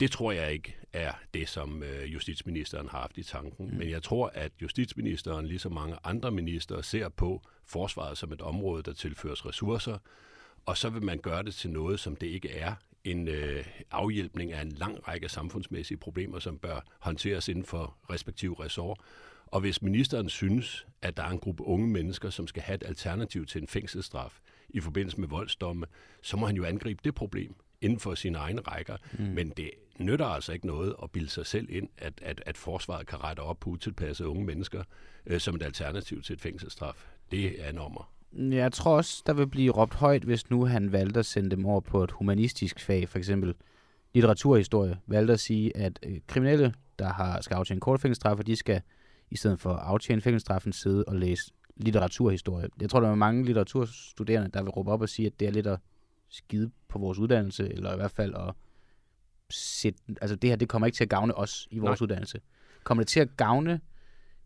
[0.00, 3.66] Det tror jeg ikke er det, som øh, justitsministeren har haft i tanken.
[3.66, 3.78] Mm.
[3.78, 8.82] Men jeg tror, at justitsministeren, ligesom mange andre minister, ser på forsvaret som et område,
[8.82, 9.98] der tilføres ressourcer,
[10.66, 12.74] og så vil man gøre det til noget, som det ikke er.
[13.04, 18.64] En øh, afhjælpning af en lang række samfundsmæssige problemer, som bør håndteres inden for respektive
[18.64, 19.00] ressort.
[19.54, 22.84] Og hvis ministeren synes, at der er en gruppe unge mennesker, som skal have et
[22.86, 24.38] alternativ til en fængselsstraf
[24.68, 25.86] i forbindelse med voldsdomme,
[26.22, 28.96] så må han jo angribe det problem inden for sine egne rækker.
[29.18, 29.24] Mm.
[29.24, 33.06] Men det nytter altså ikke noget at bilde sig selv ind, at, at, at forsvaret
[33.06, 34.82] kan rette op på utilpassede unge mennesker
[35.26, 37.06] øh, som et alternativ til et fængselsstraf.
[37.30, 38.12] Det er nummer.
[38.32, 41.66] Jeg tror også, der vil blive råbt højt, hvis nu han valgte at sende dem
[41.66, 43.54] over på et humanistisk fag, for eksempel
[44.14, 48.80] litteraturhistorie, valgte at sige, at øh, kriminelle, der har skal aftjene kort fængselsstraffe, de skal
[49.34, 52.68] i stedet for at aftjene fængselsstraffen sidde og læse litteraturhistorie.
[52.80, 55.52] Jeg tror, der er mange litteraturstuderende, der vil råbe op og sige, at det er
[55.52, 55.78] lidt at
[56.28, 58.54] skide på vores uddannelse, eller i hvert fald at
[59.50, 62.04] sætte, altså det her, det kommer ikke til at gavne os i vores Nej.
[62.04, 62.40] uddannelse.
[62.84, 63.80] Kommer det til at gavne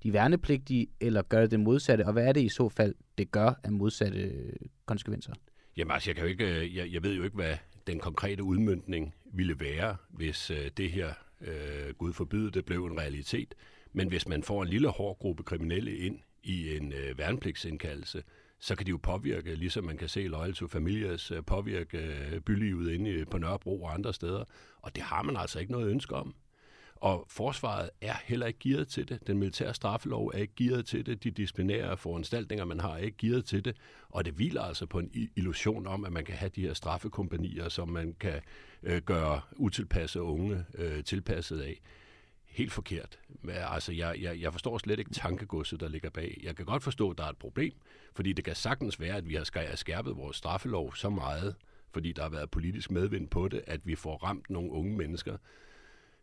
[0.03, 2.07] de værnepligtige, eller gør det det modsatte?
[2.07, 4.53] Og hvad er det i så fald, det gør af modsatte
[4.87, 5.33] konsekvenser?
[5.77, 8.43] Jamen altså, jeg, kan jo ikke, øh, jeg, jeg ved jo ikke, hvad den konkrete
[8.43, 13.55] udmyndning ville være, hvis øh, det her, øh, Gud forbyde det, blev en realitet.
[13.93, 18.23] Men hvis man får en lille hård gruppe kriminelle ind i en øh, værnepligtsindkaldelse,
[18.61, 22.41] så kan de jo påvirke, ligesom man kan se Loyal to Familias øh, påvirke øh,
[22.41, 24.45] bylivet inde på Nørrebro og andre steder.
[24.83, 26.35] Og det har man altså ikke noget ønske om.
[27.01, 29.27] Og forsvaret er heller ikke gearet til det.
[29.27, 31.25] Den militære straffelov er ikke gearet til det.
[31.25, 33.77] De disciplinære foranstaltninger, man har, er ikke gearet til det.
[34.09, 37.69] Og det hviler altså på en illusion om, at man kan have de her straffekompanier,
[37.69, 38.41] som man kan
[38.83, 41.81] øh, gøre utilpassede unge øh, tilpasset af
[42.59, 43.19] helt forkert.
[43.49, 46.41] Altså, jeg, jeg, jeg forstår slet ikke tankegodset, der ligger bag.
[46.43, 47.73] Jeg kan godt forstå, at der er et problem,
[48.15, 51.55] fordi det kan sagtens være, at vi har skærpet vores straffelov så meget,
[51.91, 55.37] fordi der har været politisk medvind på det, at vi får ramt nogle unge mennesker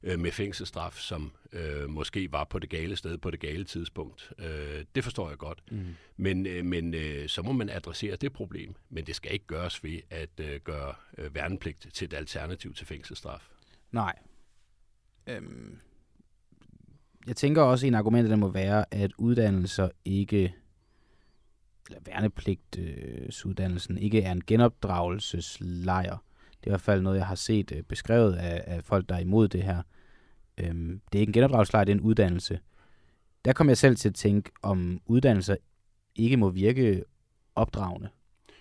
[0.03, 4.33] øh, med fængselsstraf, som øh, måske var på det gale sted på det gale tidspunkt.
[4.39, 5.63] Øh, det forstår jeg godt.
[5.71, 5.95] Mm.
[6.17, 8.75] Men, øh, men øh, så må man adressere det problem.
[8.89, 12.87] Men det skal ikke gøres ved at øh, gøre øh, værnepligt til et alternativ til
[12.87, 13.49] fængselsstraf.
[13.91, 14.19] Nej.
[15.27, 15.79] Øhm,
[17.27, 20.55] jeg tænker også, at en argument, der må være, at uddannelser ikke,
[21.89, 26.17] eller værnepligtsuddannelsen, øh, ikke er en genopdragelseslejr.
[26.59, 29.15] Det er i hvert fald noget, jeg har set øh, beskrevet af, af folk, der
[29.15, 29.81] er imod det her.
[30.57, 32.59] Øhm, det er ikke en genopdragelseslejr, det er en uddannelse.
[33.45, 35.55] Der kom jeg selv til at tænke, om uddannelser
[36.15, 37.03] ikke må virke
[37.55, 38.09] opdragende.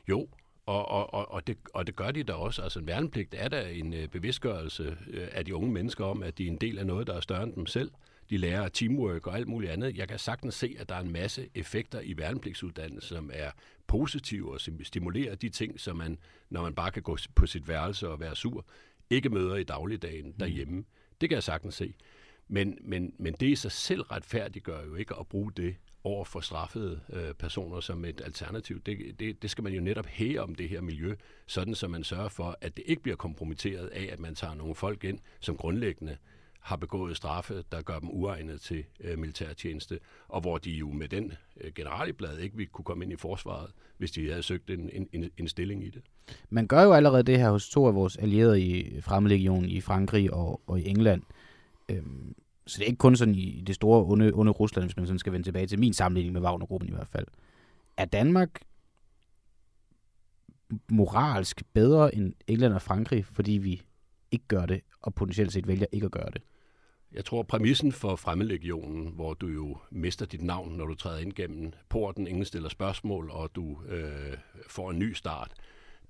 [0.08, 0.28] Jo,
[0.66, 2.62] og, og, og, og, det, og det gør de da også.
[2.62, 6.38] Altså en værnepligt er da en øh, bevidstgørelse øh, af de unge mennesker om, at
[6.38, 7.90] de er en del af noget, der er større end dem selv
[8.30, 9.96] de lærer teamwork og alt muligt andet.
[9.96, 13.50] Jeg kan sagtens se, at der er en masse effekter i værnepligtsuddannelsen, som er
[13.86, 16.18] positive og som stimulerer de ting, som man,
[16.50, 18.66] når man bare kan gå på sit værelse og være sur,
[19.10, 20.32] ikke møder i dagligdagen mm.
[20.32, 20.76] derhjemme.
[20.76, 20.86] Mm.
[21.20, 21.94] Det kan jeg sagtens se.
[22.48, 26.40] Men, men, men det i sig selv retfærdiggør jo ikke at bruge det over for
[26.40, 28.82] straffede øh, personer som et alternativ.
[28.82, 31.14] Det, det, det skal man jo netop hæve om det her miljø,
[31.46, 34.74] sådan så man sørger for, at det ikke bliver kompromitteret af, at man tager nogle
[34.74, 36.16] folk ind, som grundlæggende
[36.64, 39.98] har begået straffe, der gør dem uegnet til øh, militærtjeneste,
[40.28, 43.70] og hvor de jo med den øh, generalblad ikke ville kunne komme ind i forsvaret,
[43.98, 46.02] hvis de havde søgt en, en, en en stilling i det.
[46.50, 50.34] Man gør jo allerede det her hos to af vores allierede i Fremlegionen i Frankrig
[50.34, 51.22] og, og i England.
[51.88, 52.34] Øhm,
[52.66, 55.18] så det er ikke kun sådan i det store onde, onde Rusland, hvis man sådan
[55.18, 57.26] skal vende tilbage til min sammenligning med Wagnergruppen i hvert fald.
[57.96, 58.60] Er Danmark
[60.88, 63.82] moralsk bedre end England og Frankrig, fordi vi
[64.30, 66.42] ikke gør det, og potentielt set vælger ikke at gøre det?
[67.14, 71.32] Jeg tror, præmissen for Fremmedlegionen, hvor du jo mister dit navn, når du træder ind
[71.32, 74.36] gennem porten, ingen stiller spørgsmål, og du øh,
[74.68, 75.52] får en ny start,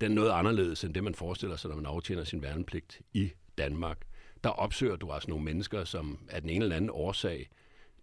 [0.00, 3.30] den er noget anderledes end det, man forestiller sig, når man aftjener sin værnepligt i
[3.58, 3.98] Danmark.
[4.44, 7.50] Der opsøger du altså nogle mennesker, som af den ene eller anden årsag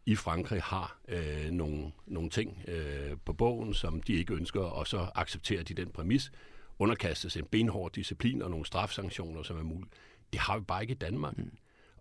[0.05, 4.87] i Frankrig har øh, nogle, nogle ting øh, på bogen, som de ikke ønsker, og
[4.87, 6.31] så accepterer de den præmis,
[6.79, 9.93] underkastes en benhård disciplin og nogle strafsanktioner, som er muligt.
[10.33, 11.37] Det har vi bare ikke i Danmark.
[11.37, 11.51] Mm.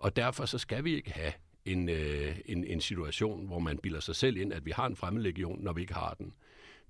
[0.00, 1.32] Og derfor så skal vi ikke have
[1.64, 4.96] en, øh, en, en situation, hvor man bilder sig selv ind, at vi har en
[4.96, 6.32] fremmedlegion, når vi ikke har den.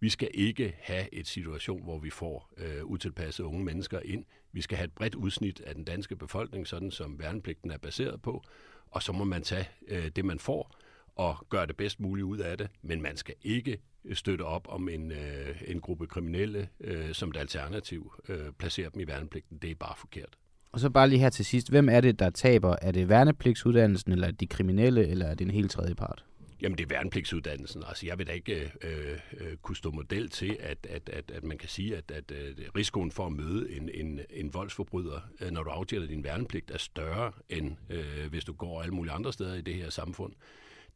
[0.01, 4.25] Vi skal ikke have et situation, hvor vi får øh, utilpassede unge mennesker ind.
[4.53, 8.23] Vi skal have et bredt udsnit af den danske befolkning, sådan som værnepligten er baseret
[8.23, 8.45] på.
[8.91, 10.77] Og så må man tage øh, det, man får,
[11.15, 12.69] og gøre det bedst muligt ud af det.
[12.83, 13.81] Men man skal ikke
[14.13, 19.01] støtte op om en, øh, en gruppe kriminelle øh, som et alternativ, øh, placere dem
[19.01, 19.59] i værnepligten.
[19.59, 20.39] Det er bare forkert.
[20.73, 21.71] Og så bare lige her til sidst.
[21.71, 22.77] Hvem er det, der taber?
[22.83, 26.25] Er det værnepligtsuddannelsen, eller er det de kriminelle, eller er det en helt tredje part?
[26.63, 27.83] Jamen, det er værnepligtsuddannelsen.
[27.89, 31.45] Altså, jeg vil da ikke øh, øh, kunne stå model til, at, at, at, at
[31.45, 35.51] man kan sige, at, at, at risikoen for at møde en, en, en voldsforbryder, øh,
[35.51, 39.33] når du aftjener din værnepligt, er større, end øh, hvis du går alle mulige andre
[39.33, 40.33] steder i det her samfund.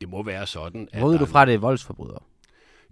[0.00, 1.02] Det må være sådan, at...
[1.02, 2.22] Ved du fra, det er voldsforbrydere?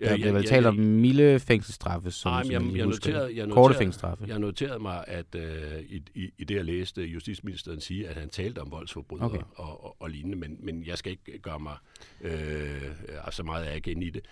[0.08, 3.74] Der bliver vel talt om milde fængselsstraffe, som, nej, som jeg, jeg, noterede, jeg, korte
[3.74, 4.24] fængselsstraffe.
[4.28, 5.42] Jeg noterede mig, at uh,
[5.80, 9.40] i, i, i det, jeg læste justitsministeren sige, at han talte om voldsforbrydere okay.
[9.54, 11.76] og, og, og lignende, men, men jeg skal ikke gøre mig
[12.20, 12.82] øh,
[13.30, 14.24] så meget af igen i det.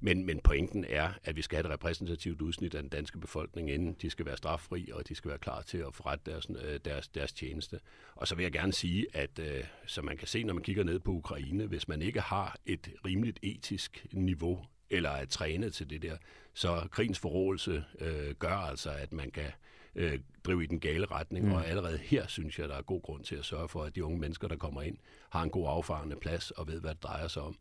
[0.00, 3.70] Men, men pointen er, at vi skal have et repræsentativt udsnit af den danske befolkning,
[3.70, 6.80] inden de skal være straffri, og de skal være klar til at forrette deres, øh,
[6.84, 7.78] deres, deres tjeneste.
[8.14, 9.46] Og så vil jeg gerne sige, at uh,
[9.86, 12.88] som man kan se, når man kigger ned på Ukraine, hvis man ikke har et
[13.06, 14.60] rimeligt etisk niveau
[14.94, 16.16] eller er trænet til det der.
[16.54, 19.50] Så krigens forrådelse øh, gør altså, at man kan
[19.94, 21.52] øh, drive i den gale retning, mm.
[21.52, 24.04] og allerede her synes jeg, der er god grund til at sørge for, at de
[24.04, 24.96] unge mennesker, der kommer ind,
[25.30, 27.56] har en god affarende plads og ved, hvad det drejer sig om,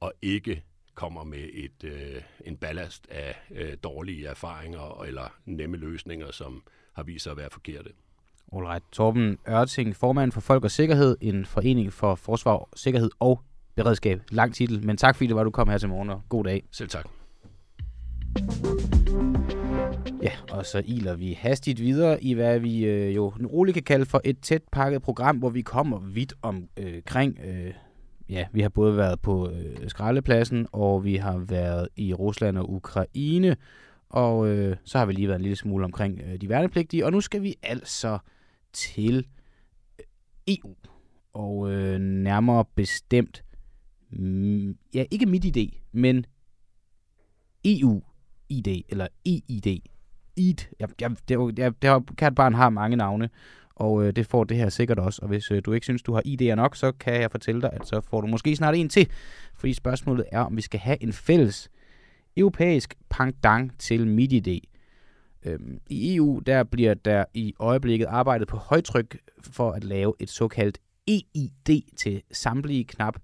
[0.00, 0.62] og ikke
[0.94, 7.02] kommer med et, øh, en ballast af øh, dårlige erfaringer eller nemme løsninger, som har
[7.02, 7.90] vist sig at være forkerte.
[8.52, 8.84] Alright.
[8.92, 13.40] Torben Ørting, formand for Folk og Sikkerhed, en forening for forsvar, sikkerhed og
[13.76, 14.20] beredskab.
[14.30, 16.62] Lang titel, men tak fordi det var, du kom her til morgen, og god dag.
[16.72, 17.08] Selv tak.
[20.22, 24.06] Ja, og så iler vi hastigt videre i, hvad vi øh, jo roligt kan kalde
[24.06, 27.38] for et tæt pakket program, hvor vi kommer vidt omkring.
[27.44, 27.72] Øh, øh,
[28.28, 32.72] ja, vi har både været på øh, skraldepladsen, og vi har været i Rusland og
[32.72, 33.56] Ukraine,
[34.08, 37.12] og øh, så har vi lige været en lille smule omkring øh, de værnepligtige, og
[37.12, 38.18] nu skal vi altså
[38.72, 39.26] til
[39.98, 40.04] øh,
[40.48, 40.74] EU,
[41.32, 43.44] og øh, nærmere bestemt
[44.18, 46.24] Mm, ja, ikke mit idé, men
[47.64, 49.80] EU-ID, eller EID.
[50.36, 50.66] EID.
[50.80, 53.30] Jeg, jeg, det, jeg, det har, kært barn har mange navne,
[53.74, 55.22] og øh, det får det her sikkert også.
[55.22, 57.70] Og hvis øh, du ikke synes, du har ID'er nok, så kan jeg fortælle dig,
[57.72, 59.08] at så får du måske snart en til.
[59.54, 61.70] Fordi spørgsmålet er, om vi skal have en fælles
[62.36, 64.60] europæisk pangdang til MidiD.
[65.44, 70.30] Øhm, I EU der bliver der i øjeblikket arbejdet på højtryk for at lave et
[70.30, 73.16] såkaldt EID til samtlige knap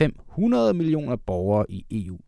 [0.00, 2.18] 500 millioner borgere i EU.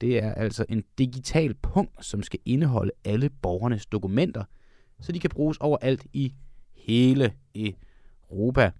[0.00, 4.44] Det er altså en digital punkt, som skal indeholde alle borgernes dokumenter,
[5.00, 6.34] så de kan bruges overalt i
[6.74, 8.70] hele Europa.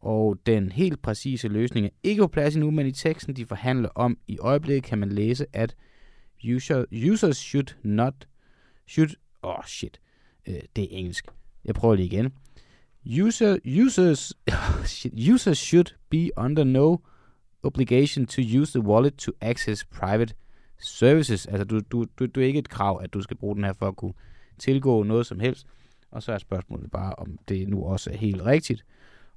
[0.00, 3.88] Og den helt præcise løsning er ikke på plads endnu, men i teksten, de forhandler
[3.88, 5.76] om i øjeblikket, kan man læse, at
[6.54, 8.28] user, users should not,
[8.86, 9.10] should,
[9.42, 10.00] oh shit,
[10.48, 11.26] øh, det er engelsk.
[11.64, 12.32] Jeg prøver lige igen.
[13.20, 14.32] User, users,
[14.96, 16.96] shit, users should be under no
[17.62, 20.34] obligation to use the wallet to access private
[20.78, 21.46] services.
[21.46, 23.72] Altså, du, du, du, du er ikke et krav, at du skal bruge den her
[23.72, 24.14] for at kunne
[24.58, 25.66] tilgå noget som helst.
[26.10, 28.84] Og så er spørgsmålet bare, om det nu også er helt rigtigt.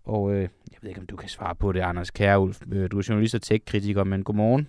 [0.04, 2.62] Og øh, jeg ved ikke, om du kan svare på det, Anders Kjærulf.
[2.72, 4.68] Øh, du er journalist og tech-kritiker, men godmorgen.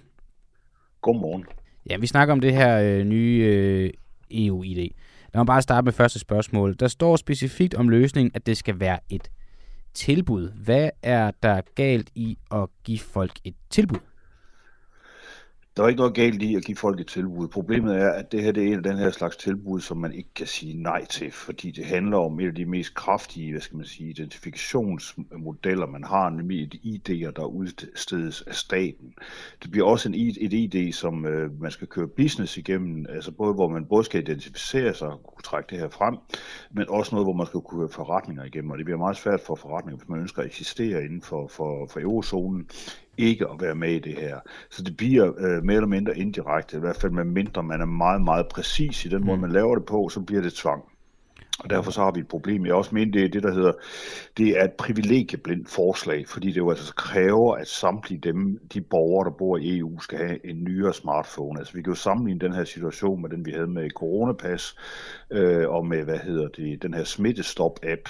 [1.01, 1.45] Godmorgen.
[1.90, 3.90] Ja, vi snakker om det her øh, nye øh,
[4.31, 4.90] EU-ID.
[5.35, 6.77] Lad mig bare starte med første spørgsmål.
[6.81, 9.31] Der står specifikt om løsningen, at det skal være et
[9.96, 10.52] tilbud.
[10.64, 13.98] Hvad er der galt i at give folk et tilbud?
[15.77, 17.49] Der er ikke noget galt i at give folk et tilbud.
[17.49, 20.12] Problemet er, at det her det er en af den her slags tilbud, som man
[20.12, 23.61] ikke kan sige nej til, fordi det handler om et af de mest kraftige, hvad
[23.61, 29.15] skal man sige, identifikationsmodeller, man har, nemlig et ID'er, der udstedes af staten.
[29.62, 33.55] Det bliver også en, et ID, som øh, man skal køre business igennem, altså både
[33.55, 36.17] hvor man både skal identificere sig og kunne trække det her frem,
[36.71, 39.41] men også noget, hvor man skal kunne køre forretninger igennem, og det bliver meget svært
[39.41, 42.69] for forretninger, hvis man ønsker at eksistere inden for, for, for eurozonen,
[43.18, 44.38] ikke at være med i det her.
[44.70, 47.87] Så det bliver øh, mere eller mindre indirekte, i hvert fald med mindre man er
[47.87, 49.26] meget, meget præcis i den mm.
[49.26, 50.85] måde, man laver det på, så bliver det tvang.
[51.59, 52.66] Og derfor så har vi et problem.
[52.66, 53.72] Jeg også mener, det er det, der hedder,
[54.37, 59.24] det er et privilegieblindt forslag, fordi det jo altså kræver, at samtlige dem, de borgere,
[59.24, 61.59] der bor i EU, skal have en nyere smartphone.
[61.59, 64.76] Altså vi kan jo sammenligne den her situation med den, vi havde med coronapas,
[65.31, 68.09] øh, og med, hvad hedder det, den her smittestop-app,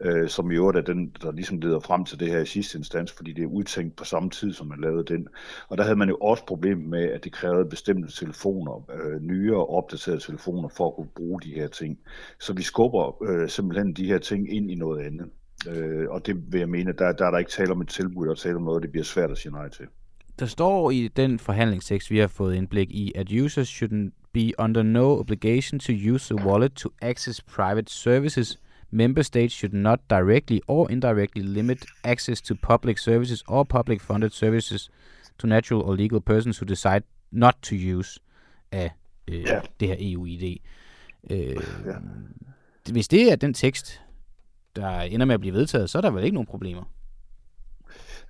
[0.00, 2.78] øh, som i øvrigt er den, der ligesom leder frem til det her i sidste
[2.78, 5.28] instans, fordi det er udtænkt på samme tid, som man lavede den.
[5.68, 9.66] Og der havde man jo også problem med, at det krævede bestemte telefoner, øh, nyere
[9.66, 11.98] opdaterede telefoner, for at kunne bruge de her ting.
[12.40, 15.26] Så vi skubber øh, simpelthen de her ting ind i noget andet.
[15.68, 18.26] Øh, og det vil jeg mene, der, der er der ikke tale om et tilbud,
[18.26, 19.86] der er tale om noget, det bliver svært at sige nej til.
[20.38, 24.82] Der står i den forhandlingstekst, vi har fået indblik i, at users shouldn't be under
[24.82, 28.58] no obligation to use the wallet to access private services–
[28.90, 34.30] member states should not directly or indirectly limit access to public services or public funded
[34.30, 34.90] services
[35.38, 38.20] to natural or legal persons who decide not to use
[38.72, 38.90] af
[39.28, 39.60] øh, ja.
[39.80, 40.60] det her EU-ID.
[41.30, 41.38] Øh,
[41.86, 41.94] ja.
[42.92, 44.00] Hvis det er den tekst,
[44.76, 46.84] der ender med at blive vedtaget, så er der vel ikke nogen problemer?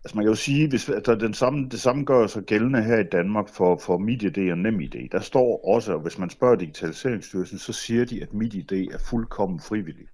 [0.04, 2.98] Altså man kan jo sige, hvis der den samme, det samme gør sig gældende her
[2.98, 5.08] i Danmark for, for MitID og NemID.
[5.12, 10.06] Der står også, hvis man spørger Digitaliseringsstyrelsen, så siger de, at MitID er fuldkommen frivillig.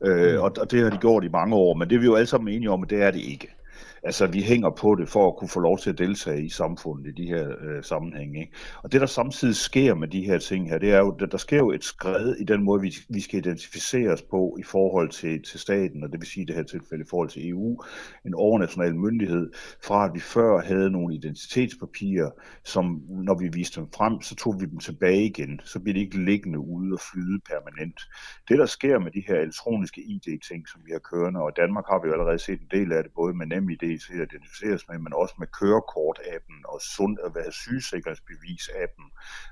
[0.00, 0.40] Øh, mm.
[0.40, 2.26] og, og det har de gjort i mange år, men det er vi jo alle
[2.26, 3.54] sammen enige om, at det er det ikke.
[4.02, 7.06] Altså, vi hænger på det for at kunne få lov til at deltage i samfundet
[7.06, 8.40] i de her øh, sammenhænge.
[8.40, 8.52] Ikke?
[8.82, 11.38] Og det, der samtidig sker med de her ting her, det er jo, der, der
[11.38, 15.42] sker jo et skred i den måde, vi, vi skal identificeres på i forhold til,
[15.42, 17.82] til staten, og det vil sige i det her tilfælde i forhold til EU,
[18.26, 19.50] en overnational myndighed,
[19.84, 22.30] fra at vi før havde nogle identitetspapirer,
[22.64, 25.60] som når vi viste dem frem, så tog vi dem tilbage igen.
[25.64, 28.00] Så bliver de ikke liggende ude og flyde permanent.
[28.48, 31.84] Det, der sker med de her elektroniske ID-ting, som vi har kørende, og i Danmark
[31.90, 34.88] har vi jo allerede set en del af det, både med NemID til at identificeres
[34.88, 39.06] med, men også med kørekort-appen og sund, hvad sygesikringsbevis-appen,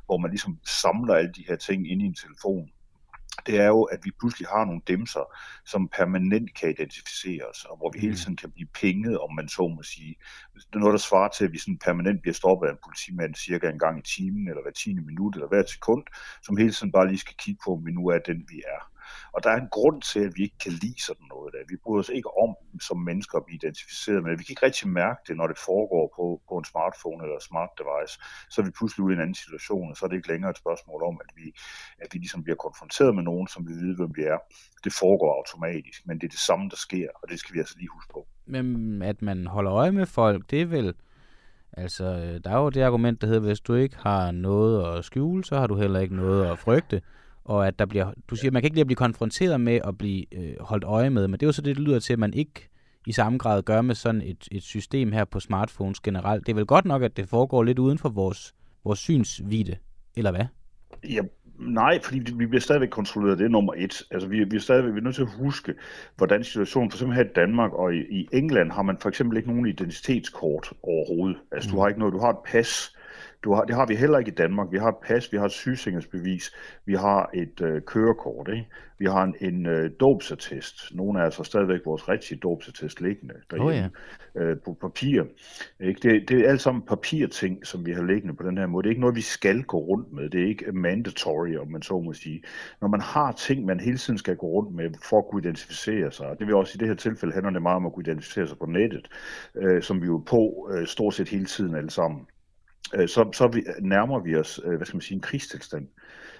[0.06, 2.70] hvor man ligesom samler alle de her ting ind i en telefon
[3.46, 5.24] det er jo, at vi pludselig har nogle demser,
[5.64, 8.16] som permanent kan identificeres, og hvor vi hele mm.
[8.16, 10.14] tiden kan blive pinget, om man så må sige.
[10.54, 13.34] Det er noget, der svarer til, at vi sådan permanent bliver stoppet af en politimand
[13.34, 16.04] cirka en gang i timen, eller hver 10 minut, eller hver sekund,
[16.42, 18.93] som hele tiden bare lige skal kigge på, om vi nu er den, vi er.
[19.34, 21.70] Og der er en grund til, at vi ikke kan lide sådan noget der.
[21.72, 22.50] Vi bryder os ikke om
[22.88, 24.38] som mennesker at blive identificeret med.
[24.38, 27.72] Vi kan ikke rigtig mærke det, når det foregår på, på en smartphone eller smart
[27.80, 28.14] device.
[28.52, 30.50] Så er vi pludselig ude i en anden situation, og så er det ikke længere
[30.54, 31.46] et spørgsmål om, at vi,
[32.02, 34.38] at vi ligesom bliver konfronteret med nogen, som vi ved, hvem vi er.
[34.84, 37.76] Det foregår automatisk, men det er det samme, der sker, og det skal vi altså
[37.78, 38.20] lige huske på.
[38.46, 40.94] Men at man holder øje med folk, det er vel...
[41.76, 45.04] Altså, øh, der er jo det argument, der hedder, hvis du ikke har noget at
[45.04, 47.02] skjule, så har du heller ikke noget at frygte
[47.44, 50.34] og at der bliver, du siger, man kan ikke lige blive konfronteret med at blive
[50.34, 52.34] øh, holdt øje med, men det er jo så det, det lyder til, at man
[52.34, 52.68] ikke
[53.06, 56.46] i samme grad gør med sådan et, et system her på smartphones generelt.
[56.46, 58.54] Det er vel godt nok, at det foregår lidt uden for vores,
[58.84, 59.76] vores synsvide,
[60.16, 60.44] eller hvad?
[61.04, 61.20] Ja,
[61.58, 64.02] nej, fordi vi bliver stadigvæk kontrolleret, det er nummer et.
[64.10, 65.74] Altså vi, vi er stadigvæk vi er nødt til at huske,
[66.16, 69.36] hvordan situationen, for eksempel her i Danmark og i, i England, har man for eksempel
[69.36, 71.36] ikke nogen identitetskort overhovedet.
[71.52, 71.74] Altså mm.
[71.74, 72.96] du har ikke noget, du har et pas,
[73.44, 74.68] du har, det har vi heller ikke i Danmark.
[74.70, 76.54] Vi har et pas, vi har et sygesikringsbevis,
[76.84, 78.68] vi har et øh, kørekort, ikke?
[78.98, 80.94] vi har en, en øh, dobsattest.
[80.94, 83.90] Nogle er altså stadigvæk vores rigtige dobsattest liggende derhjemme oh,
[84.34, 84.40] ja.
[84.40, 85.22] øh, på papir.
[85.80, 86.00] Ikke?
[86.02, 88.82] Det, det er alt sammen papirting, som vi har liggende på den her måde.
[88.82, 90.30] Det er ikke noget, vi skal gå rundt med.
[90.30, 92.42] Det er ikke mandatory, om man så må sige.
[92.80, 96.12] Når man har ting, man hele tiden skal gå rundt med for at kunne identificere
[96.12, 98.46] sig, det vil også i det her tilfælde handler det meget om at kunne identificere
[98.46, 99.08] sig på nettet,
[99.54, 102.26] øh, som vi jo på øh, stort set hele tiden alle sammen
[102.94, 105.88] Øh, så, så vi, nærmer vi os, øh, hvad skal man sige, en krigstilstand.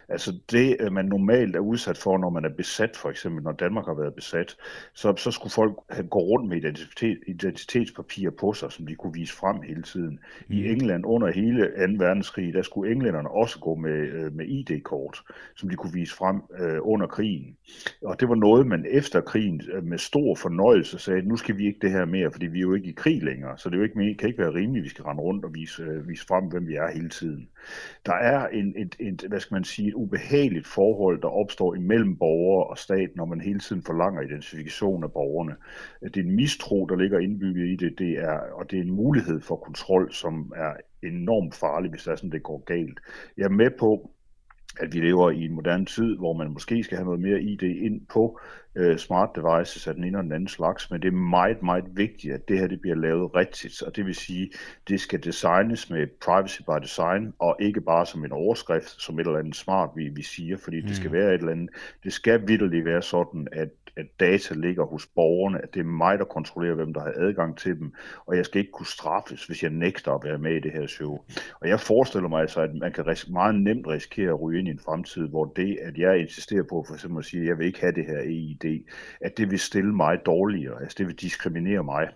[0.09, 3.53] Altså det, øh, man normalt er udsat for, når man er besat, for eksempel når
[3.53, 4.57] Danmark har været besat,
[4.95, 9.13] så, så skulle folk have, gå rundt med identitet, identitetspapirer på sig, som de kunne
[9.13, 10.19] vise frem hele tiden.
[10.49, 10.71] I mm.
[10.71, 12.05] England under hele 2.
[12.05, 15.23] verdenskrig, der skulle englænderne også gå med, øh, med ID-kort,
[15.57, 17.57] som de kunne vise frem øh, under krigen.
[18.03, 21.67] Og det var noget, man efter krigen øh, med stor fornøjelse sagde, nu skal vi
[21.67, 23.79] ikke det her mere, fordi vi er jo ikke i krig længere, så det er
[23.79, 26.27] jo ikke, kan ikke være rimeligt, at vi skal rende rundt og vise, øh, vise
[26.27, 27.49] frem, hvem vi er hele tiden.
[28.07, 32.17] Der er en, et, et, hvad skal man sige, et ubehageligt forhold, der opstår imellem
[32.17, 35.57] borgere og stat, når man hele tiden forlanger identifikation af borgerne.
[36.03, 38.93] Det er en mistro, der ligger indbygget i det, det er, og det er en
[38.93, 43.01] mulighed for kontrol, som er enormt farlig, hvis det er sådan, det går galt.
[43.37, 44.11] Jeg er med på,
[44.81, 47.63] at vi lever i en moderne tid, hvor man måske skal have noget mere ID
[47.63, 48.41] ind på
[48.77, 51.85] øh, smart devices af den ene og den anden slags, men det er meget, meget
[51.97, 54.51] vigtigt, at det her det bliver lavet rigtigt, og det vil sige,
[54.89, 59.27] det skal designes med privacy by design, og ikke bare som en overskrift, som et
[59.27, 60.87] eller andet smart, vi, vi siger, fordi mm.
[60.87, 61.17] det skal mm.
[61.17, 61.71] være et eller andet,
[62.05, 66.19] det skal vidderligt være sådan, at at data ligger hos borgerne, at det er mig,
[66.19, 67.93] der kontrollerer, hvem der har adgang til dem,
[68.27, 70.87] og jeg skal ikke kunne straffes, hvis jeg nægter at være med i det her
[70.87, 71.19] show.
[71.61, 74.71] Og jeg forestiller mig altså, at man kan meget nemt risikere at ryge ind i
[74.71, 77.67] en fremtid, hvor det, at jeg insisterer på for eksempel at sige, at jeg vil
[77.67, 78.64] ikke have det her EID,
[79.21, 82.09] at det vil stille mig dårligere, altså det vil diskriminere mig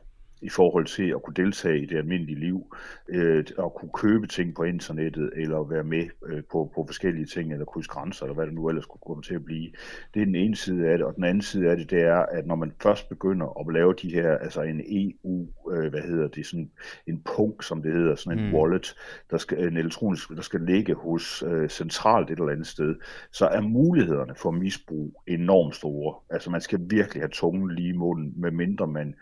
[0.42, 2.76] i forhold til at kunne deltage i det almindelige liv,
[3.08, 7.52] øh, at kunne købe ting på internettet, eller være med øh, på, på forskellige ting,
[7.52, 9.70] eller krydse grænser, eller hvad det nu ellers kunne komme til at blive.
[10.14, 12.16] Det er den ene side af det, og den anden side af det, det er,
[12.18, 16.28] at når man først begynder at lave de her, altså en EU, øh, hvad hedder
[16.28, 16.70] det, sådan
[17.06, 18.54] en punkt, som det hedder, sådan en mm.
[18.54, 18.94] wallet,
[19.30, 22.94] der skal, en elektronisk, der skal ligge hos øh, centralt et eller andet sted,
[23.32, 26.14] så er mulighederne for misbrug enormt store.
[26.30, 29.14] Altså man skal virkelig have tungen lige i munden, medmindre man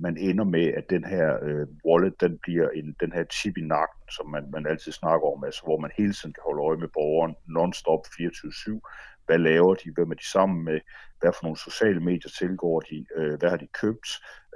[0.00, 3.60] man ender med, at den her øh, wallet, den bliver en, den her chip i
[3.60, 6.76] nakken, som man, man altid snakker om, altså hvor man hele tiden kan holde øje
[6.76, 8.80] med borgeren non-stop 24-7.
[9.26, 9.92] Hvad laver de?
[9.94, 10.80] Hvem er de sammen med?
[11.20, 13.06] Hvad for nogle sociale medier tilgår de?
[13.16, 14.08] Øh, hvad har de købt?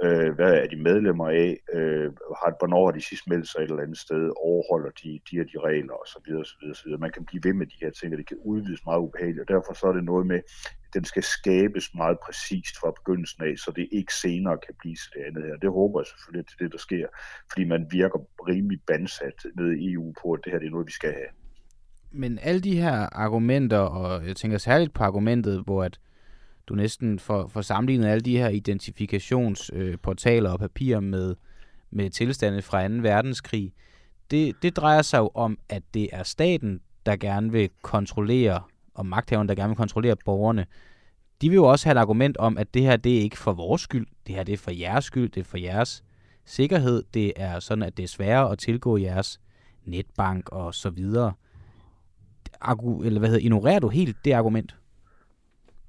[0.02, 1.60] Øh, hvad er de medlemmer af?
[1.72, 4.32] Øh, har, hvornår har de sidst meldt sig et eller andet sted?
[4.36, 5.92] Overholder de de her de regler?
[5.92, 7.00] Og så videre, så videre, så videre.
[7.00, 9.48] Man kan blive ved med de her ting, og det kan udvides meget ubehageligt, og
[9.48, 13.58] derfor så er det noget med, at den skal skabes meget præcist fra begyndelsen af,
[13.58, 15.56] så det ikke senere kan blive til det andet her.
[15.56, 17.06] Det håber jeg selvfølgelig, at det er det, der sker,
[17.50, 20.86] fordi man virker rimelig bandsat nede i EU på, at det her det er noget,
[20.86, 21.30] vi skal have.
[22.10, 25.98] Men alle de her argumenter, og jeg tænker særligt på argumentet, hvor at
[26.66, 31.34] du næsten får, får sammenlignet alle de her identifikationsportaler øh, og papirer med,
[31.90, 32.94] med tilstande fra 2.
[32.94, 33.72] verdenskrig.
[34.30, 38.62] Det, det drejer sig jo om, at det er staten, der gerne vil kontrollere,
[38.94, 40.66] og magthaverne, der gerne vil kontrollere borgerne.
[41.40, 43.52] De vil jo også have et argument om, at det her det er ikke for
[43.52, 46.04] vores skyld, det her det er for jeres skyld, det er for jeres
[46.44, 49.40] sikkerhed, det er sådan, at det er sværere at tilgå jeres
[49.84, 51.32] netbank og så videre.
[52.60, 54.74] Argu, eller hvad hedder, ignorerer du helt det argument?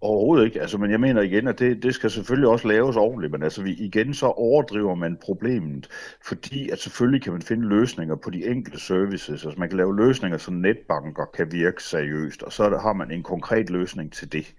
[0.02, 0.62] Overhovedet ikke.
[0.62, 3.64] Altså, men jeg mener igen, at det, det skal selvfølgelig også laves ordentligt, men altså
[3.64, 5.88] vi, igen så overdriver man problemet,
[6.26, 9.30] fordi at selvfølgelig kan man finde løsninger på de enkelte services.
[9.30, 13.24] Altså man kan lave løsninger, så netbanker kan virke seriøst, og så har man en
[13.24, 14.56] konkret løsning til det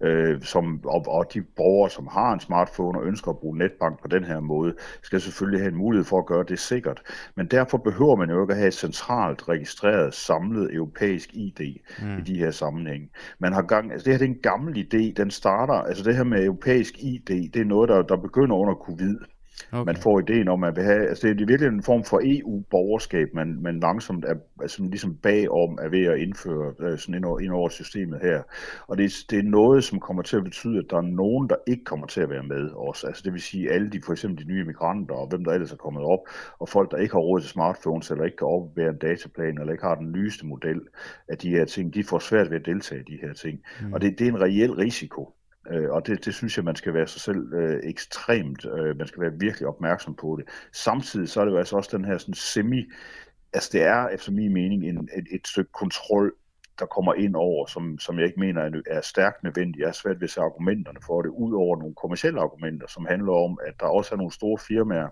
[0.00, 4.02] øh, som, og, og de borgere, som har en smartphone og ønsker at bruge netbank
[4.02, 7.02] på den her måde, skal selvfølgelig have en mulighed for at gøre det sikkert.
[7.36, 11.60] Men derfor behøver man jo ikke at have et centralt registreret, samlet europæisk ID
[12.02, 12.18] mm.
[12.18, 13.08] i de her sammenhænge.
[13.38, 16.16] Man har gang, altså det her det er en gammel idé, den starter, altså det
[16.16, 19.18] her med europæisk ID, det er noget, der, der begynder under covid.
[19.72, 19.84] Okay.
[19.86, 22.20] Man får ideen om, at man vil have, altså det er virkelig en form for
[22.24, 27.24] EU-borgerskab, man, man langsomt er altså ligesom bagom er ved at indføre øh, sådan ind
[27.24, 28.42] over, ind over systemet her.
[28.86, 31.56] Og det, det er noget, som kommer til at betyde, at der er nogen, der
[31.66, 33.06] ikke kommer til at være med også.
[33.06, 35.72] Altså det vil sige alle de, for eksempel de nye migranter, og hvem der ellers
[35.72, 36.20] er kommet op,
[36.58, 39.72] og folk, der ikke har råd til smartphones, eller ikke kan opvære en dataplan, eller
[39.72, 40.80] ikke har den nyeste model
[41.28, 43.60] af de her ting, de får svært ved at deltage i de her ting.
[43.82, 43.92] Mm.
[43.92, 45.34] Og det, det er en reel risiko.
[45.68, 49.06] Øh, og det, det synes jeg, man skal være sig selv øh, ekstremt, øh, man
[49.06, 50.48] skal være virkelig opmærksom på det.
[50.72, 52.84] Samtidig så er det jo altså også den her sådan semi,
[53.52, 56.32] altså det er efter min mening en, et, et stykke kontrol,
[56.78, 59.80] der kommer ind over, som, som jeg ikke mener er, er stærkt nødvendigt.
[59.80, 63.06] Jeg er svært ved at se argumenterne for det, ud over nogle kommersielle argumenter, som
[63.06, 65.08] handler om, at der også er nogle store firmaer,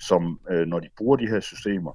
[0.00, 1.92] som øh, når de bruger de her systemer,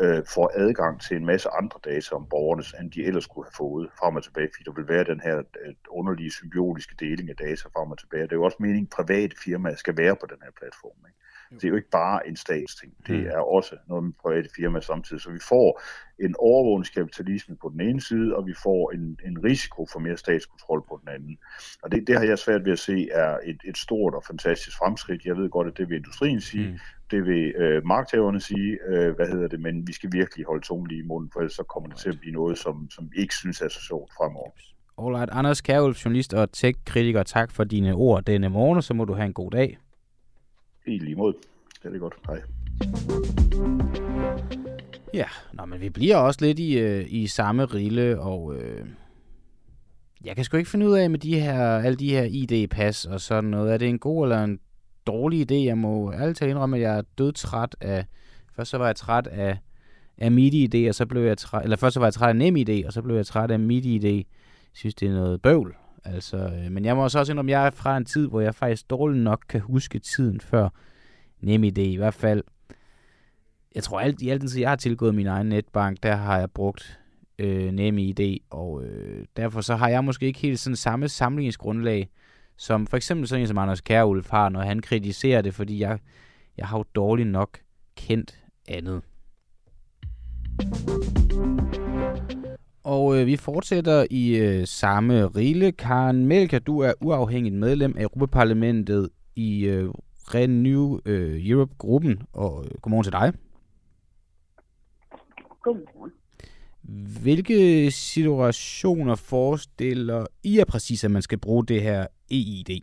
[0.00, 3.56] øh, får adgang til en masse andre data om borgerne, end de ellers kunne have
[3.56, 7.36] fået frem og tilbage, fordi der vil være den her øh, underlige symbiotiske deling af
[7.36, 8.22] data frem og tilbage.
[8.22, 10.98] Det er jo også meningen, at private firmaer skal være på den her platform.
[11.08, 11.18] Ikke?
[11.54, 13.26] Det er jo ikke bare en statsting, det mm.
[13.26, 15.22] er også noget med private firmaer samtidig.
[15.22, 15.80] Så vi får
[16.18, 20.84] en overvågningskapitalisme på den ene side, og vi får en, en risiko for mere statskontrol
[20.88, 21.38] på den anden.
[21.82, 24.78] Og det, det har jeg svært ved at se er et, et stort og fantastisk
[24.78, 25.24] fremskridt.
[25.24, 26.78] Jeg ved godt, at det vil industrien sige, mm.
[27.10, 30.86] det vil øh, markthaverne sige, øh, hvad hedder det, men vi skal virkelig holde tungen
[30.86, 33.20] lige i munden, for ellers så kommer det til at blive noget, som, som vi
[33.20, 34.50] ikke synes er så sjovt fremover.
[34.98, 39.14] Alright, Anders Kærulf, journalist og tech-kritiker, tak for dine ord denne morgen, så må du
[39.14, 39.78] have en god dag.
[40.86, 41.34] I lige måde.
[41.82, 42.14] Det er det godt.
[42.26, 42.42] Hej.
[45.14, 48.86] Ja, nå, men vi bliver også lidt i, øh, i samme rille, og øh,
[50.24, 53.20] jeg kan sgu ikke finde ud af med de her, alle de her ID-pas og
[53.20, 53.72] sådan noget.
[53.72, 54.58] Er det en god eller en
[55.06, 55.54] dårlig idé?
[55.54, 58.04] Jeg må ærligt talt indrømme, at jeg er død træt af...
[58.56, 59.58] Først så var jeg træt af,
[60.18, 62.86] af MIDI-ID, og så blev jeg træt, eller først så var jeg træt af NemID,
[62.86, 64.04] og så blev jeg træt af MIDI-ID.
[64.04, 64.24] Jeg
[64.72, 65.76] synes, det er noget bøvl.
[66.14, 68.54] Altså, øh, men jeg må også indrømme, at jeg er fra en tid, hvor jeg
[68.54, 70.68] faktisk dårligt nok kan huske tiden før
[71.40, 71.78] NemID.
[71.78, 72.42] I hvert fald,
[73.74, 76.38] jeg tror alt i alt den tid, jeg har tilgået min egen netbank, der har
[76.38, 77.00] jeg brugt
[77.38, 82.08] øh, NemID, og øh, derfor så har jeg måske ikke helt sådan samme samlingsgrundlag,
[82.56, 85.98] som for eksempel sådan en som Anders Kærulf har, når han kritiserer det, fordi jeg,
[86.56, 87.58] jeg har jo dårligt nok
[87.96, 89.02] kendt andet.
[92.94, 95.72] Og øh, vi fortsætter i øh, samme rille.
[95.72, 99.88] Karen Melker, du er uafhængigt medlem af Europaparlamentet i øh,
[100.34, 103.32] Renew øh, Europe-gruppen, og øh, godmorgen til dig.
[105.62, 106.12] Godmorgen.
[107.22, 112.80] Hvilke situationer forestiller I er præcis, at man skal bruge det her EID?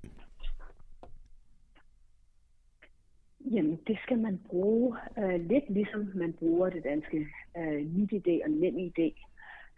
[3.51, 7.27] Jamen, det skal man bruge øh, lidt ligesom man bruger det danske
[7.57, 9.11] øh, MitID og NemID,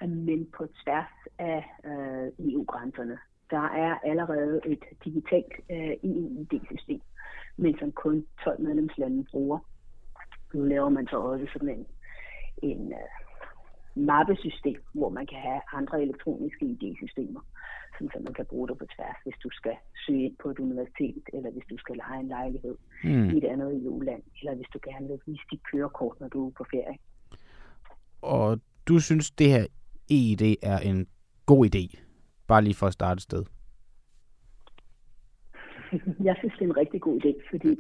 [0.01, 3.17] men på tværs af øh, EU-grænserne.
[3.49, 7.01] Der er allerede et digitalt øh, EU-ID-system,
[7.57, 9.59] men som kun 12 medlemslande bruger.
[10.53, 11.85] Nu laver man så også sådan en,
[12.61, 13.09] en øh,
[13.95, 17.41] mappesystem, hvor man kan have andre elektroniske ID-systemer,
[17.97, 19.75] så man kan bruge det på tværs, hvis du skal
[20.05, 23.29] søge ind på et universitet, eller hvis du skal lege en lejlighed mm.
[23.29, 26.51] i et andet EU-land, eller hvis du gerne vil vise dit kørekort, når du er
[26.51, 26.97] på ferie.
[28.21, 29.65] Og du synes, det her
[30.10, 31.08] EID er en
[31.45, 31.99] god idé?
[32.47, 33.43] Bare lige for at starte et sted.
[36.28, 37.78] Jeg synes, det er en rigtig god idé, fordi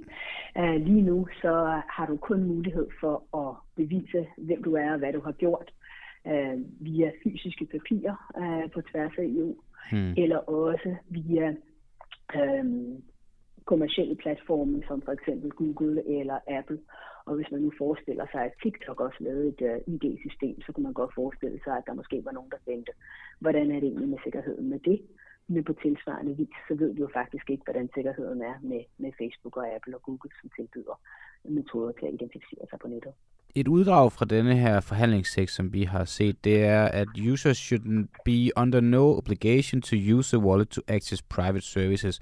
[0.59, 4.97] uh, lige nu så har du kun mulighed for at bevise, hvem du er og
[4.97, 5.71] hvad du har gjort
[6.25, 9.55] uh, via fysiske papirer uh, på tværs af EU,
[9.91, 10.13] hmm.
[10.17, 11.53] eller også via
[12.35, 13.03] um,
[13.65, 16.79] kommersielle platforme, som for eksempel Google eller Apple.
[17.25, 20.71] Og hvis man nu forestiller sig, at TikTok også lavede et øh, uh, ID-system, så
[20.71, 22.91] kunne man godt forestille sig, at der måske var nogen, der tænkte,
[23.39, 25.01] hvordan er det egentlig med sikkerheden med det?
[25.47, 29.11] Men på tilsvarende vis, så ved vi jo faktisk ikke, hvordan sikkerheden er med, med
[29.19, 30.99] Facebook og Apple og Google, som tilbyder
[31.43, 33.13] metoder til at identificere sig på nettet.
[33.55, 38.07] Et uddrag fra denne her forhandlingstekst, som vi har set, det er, at users shouldn't
[38.25, 42.19] be under no obligation to use a wallet to access private services.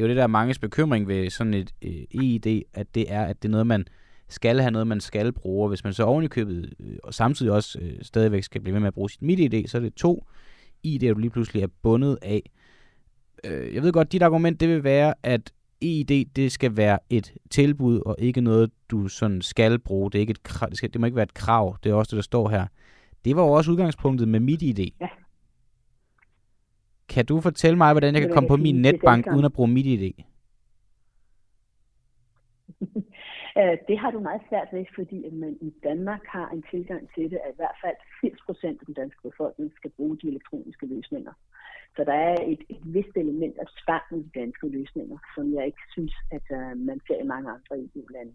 [0.00, 3.12] Det er jo det, der er manges bekymring ved sådan et øh, EID, at det
[3.12, 3.84] er, at det er noget, man
[4.28, 5.64] skal have noget, man skal bruge.
[5.64, 8.88] Og hvis man så ovenikøbet øh, og samtidig også øh, stadigvæk skal blive ved med
[8.88, 10.24] at bruge sit MitID, så er det to
[10.86, 12.50] ID'er, du lige pludselig er bundet af.
[13.44, 17.32] Øh, jeg ved godt, dit argument det vil være, at EID det skal være et
[17.50, 20.10] tilbud, og ikke noget, du sådan skal bruge.
[20.10, 21.76] Det, er ikke et krav, det, skal, det må ikke være et krav.
[21.84, 22.66] Det er også det, der står her.
[23.24, 24.78] Det var jo også udgangspunktet med mit ID.
[25.00, 25.08] Ja.
[27.12, 29.86] Kan du fortælle mig, hvordan jeg kan komme på min netbank uden at bruge mit
[29.86, 30.12] ID?
[33.58, 37.02] Øh, det har du meget svært ved, fordi at man i Danmark har en tilgang
[37.14, 40.28] til det, at i hvert fald 80 procent af den danske befolkning skal bruge de
[40.28, 41.32] elektroniske løsninger.
[41.96, 45.66] Så der er et, et vist element af tvang i de danske løsninger, som jeg
[45.66, 48.32] ikke synes, at uh, man ser i mange andre EU-lande.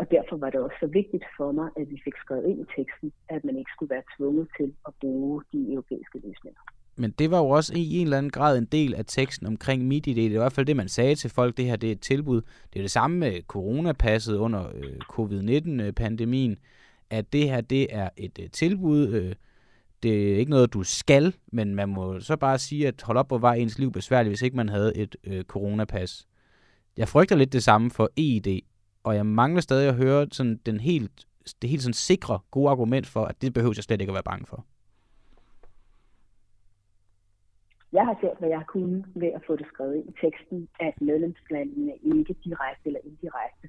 [0.00, 2.72] Og derfor var det også så vigtigt for mig, at vi fik skrevet ind i
[2.76, 6.62] teksten, at man ikke skulle være tvunget til at bruge de europæiske løsninger.
[6.96, 9.84] Men det var jo også i en eller anden grad en del af teksten omkring
[9.84, 10.14] MitID.
[10.14, 12.00] Det er i hvert fald det, man sagde til folk, det her det er et
[12.00, 12.42] tilbud.
[12.72, 16.58] Det er det samme med coronapasset under øh, covid-19-pandemien,
[17.10, 19.08] at det her det er et øh, tilbud.
[19.08, 19.34] Øh,
[20.02, 23.28] det er ikke noget, du skal, men man må så bare sige, at hold op,
[23.28, 26.26] hvor var ens liv besværligt, hvis ikke man havde et øh, coronapas.
[26.96, 28.60] Jeg frygter lidt det samme for EID,
[29.04, 31.10] og jeg mangler stadig at høre sådan den helt,
[31.62, 34.22] det helt sådan sikre, gode argument for, at det behøver jeg slet ikke at være
[34.22, 34.66] bange for.
[37.92, 40.94] Jeg har gjort, hvad jeg har kunnet ved at få det skrevet i teksten, at
[41.00, 43.68] medlemslandene ikke direkte eller indirekte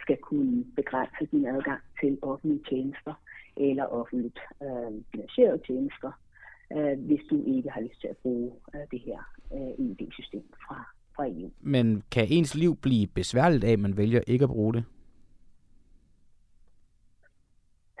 [0.00, 3.14] skal kunne begrænse din adgang til offentlige tjenester
[3.56, 6.12] eller offentligt øh, finansierede tjenester,
[6.76, 9.18] øh, hvis du ikke har lyst til at bruge øh, det her
[9.54, 10.84] øh, ID-system fra,
[11.16, 11.50] fra EU.
[11.60, 14.84] Men kan ens liv blive besværligt af, at man vælger ikke at bruge det?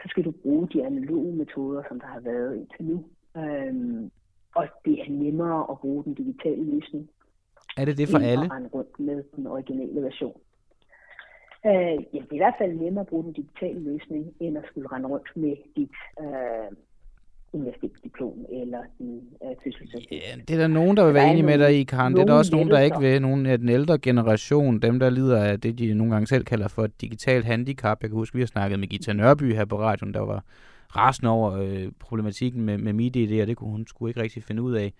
[0.02, 3.04] Så skal du bruge de analoge metoder, som der har været indtil nu.
[3.36, 4.10] Øhm,
[4.54, 7.10] og det er nemmere at bruge den digitale løsning.
[7.76, 8.44] Er det det for alle?
[8.44, 10.40] At rundt med den originale version.
[11.66, 11.72] Øh,
[12.14, 14.88] ja, det er i hvert fald nemmere at bruge den digitale løsning, end at skulle
[14.92, 16.76] rende rundt med dit øh,
[17.52, 20.20] universitetsdiplom eller din øh, fødselsdagsdiplom.
[20.20, 22.14] Ja, det er der nogen, der vil være enige med dig i, Karen.
[22.14, 23.22] Det er der også nogen, der ikke vil.
[23.22, 26.68] Nogen af den ældre generation, dem der lider af det, de nogle gange selv kalder
[26.68, 27.98] for et digitalt handicap.
[28.02, 30.44] Jeg kan huske, vi har snakket med Gita Nørby her på radioen, der var
[30.96, 34.62] rasende over øh, problematikken med, med MIDI, og det kunne hun skulle ikke rigtig finde
[34.62, 34.92] ud af.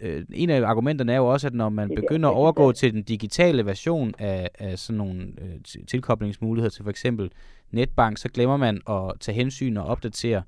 [0.00, 2.92] øh, en af argumenterne er jo også, at når man er begynder at overgå til
[2.92, 7.30] den digitale version af, af sådan nogle øh, tilkoblingsmuligheder til for eksempel
[7.70, 10.42] netbank, så glemmer man at tage hensyn og opdatere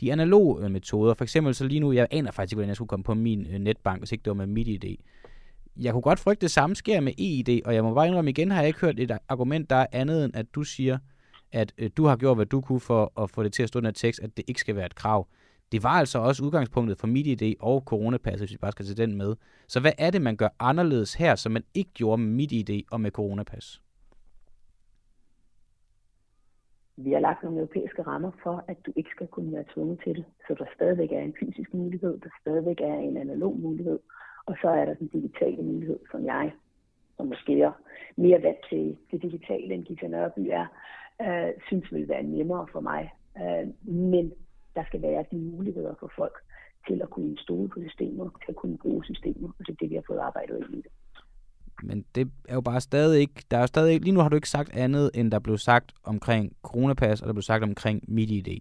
[0.00, 1.14] de analoge metoder.
[1.14, 3.46] For eksempel så lige nu, jeg aner faktisk ikke, hvordan jeg skulle komme på min
[3.52, 4.96] øh, netbank, hvis ikke det var med mit ID.
[5.80, 8.50] Jeg kunne godt frygte, det samme sker med EID, og jeg må bare indrømme igen,
[8.50, 10.98] har jeg ikke hørt et argument, der er andet end, at du siger,
[11.54, 13.78] at øh, du har gjort, hvad du kunne for at få det til at stå
[13.78, 15.28] i den her tekst, at det ikke skal være et krav.
[15.72, 19.16] Det var altså også udgangspunktet for MitID og coronapasset, hvis vi bare skal til den
[19.16, 19.36] med.
[19.68, 23.00] Så hvad er det, man gør anderledes her, som man ikke gjorde med MitID og
[23.00, 23.80] med coronapas?
[26.96, 30.14] Vi har lagt nogle europæiske rammer for, at du ikke skal kunne være tvunget til
[30.16, 30.24] det.
[30.46, 33.98] Så der stadigvæk er en fysisk mulighed, der stadigvæk er en analog mulighed,
[34.46, 36.52] og så er der den digitale mulighed, som jeg,
[37.16, 37.72] som måske er
[38.16, 40.66] mere vant til det digitale, end Gita Nørby er,
[41.22, 43.12] øh, synes vil være nemmere for mig.
[43.36, 44.32] Øh, men
[44.74, 46.36] der skal være de muligheder for folk
[46.88, 49.90] til at kunne stole på systemer, til at kunne bruge systemer, og det er det,
[49.90, 50.92] vi har fået arbejdet ind i det.
[51.82, 54.36] Men det er jo bare stadig ikke, der er jo stadig lige nu har du
[54.36, 58.60] ikke sagt andet, end der blev sagt omkring coronapas, og der blev sagt omkring MitID.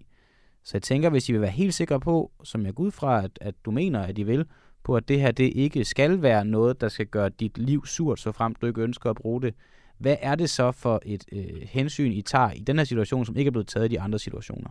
[0.64, 3.24] Så jeg tænker, hvis I vil være helt sikre på, som jeg går ud fra,
[3.24, 4.46] at, at du mener, at I vil,
[4.84, 8.20] på at det her det ikke skal være noget, der skal gøre dit liv surt,
[8.20, 9.56] så frem du ikke ønsker at bruge det.
[9.98, 13.38] Hvad er det så for et øh, hensyn, I tager i den her situation, som
[13.38, 14.70] ikke er blevet taget i de andre situationer?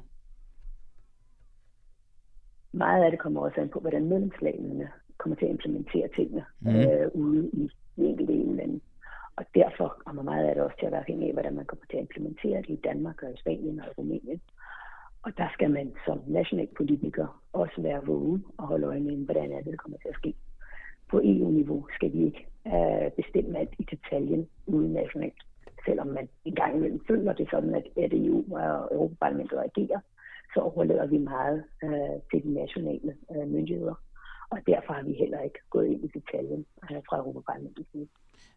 [2.72, 6.76] Meget af det kommer også an på, hvordan medlemslandene kommer til at implementere tingene mm.
[6.76, 8.80] øh, ude i de enkelte EU-lande.
[9.36, 11.84] Og derfor kommer meget af det også til at være afhængig af, hvordan man kommer
[11.90, 14.40] til at implementere det i Danmark og i Spanien og i Rumænien.
[15.22, 19.60] Og der skal man som nationalpolitiker også være vågen og holde øje med, hvordan er
[19.62, 20.34] det, der kommer til at ske.
[21.12, 25.40] På EU-niveau skal vi ikke øh, bestemme alt i detaljen ude nationalt.
[25.86, 30.00] Selvom man en gang imellem føler det sådan, at, at EU og Europaparlamentet agerer,
[30.54, 33.94] så overlader vi meget øh, til de nationale øh, myndigheder.
[34.50, 38.06] Og derfor har vi heller ikke gået ind i detaljen øh, fra Europaparlamentets side.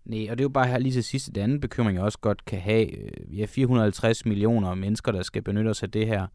[0.05, 2.19] Nej, og det er jo bare her lige til sidst, det anden bekymring, jeg også
[2.19, 2.97] godt kan have.
[2.97, 6.27] Øh, vi har 450 millioner mennesker, der skal benytte os af det her.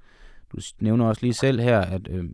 [0.52, 2.24] Du nævner også lige selv her, at øh,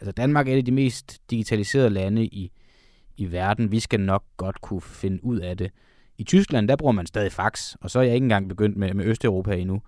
[0.00, 2.52] altså Danmark er et af de mest digitaliserede lande i,
[3.18, 3.70] i verden.
[3.70, 5.70] Vi skal nok godt kunne finde ud af det.
[6.18, 8.94] I Tyskland, der bruger man stadig fax, og så er jeg ikke engang begyndt med,
[8.94, 9.82] med Østeuropa endnu.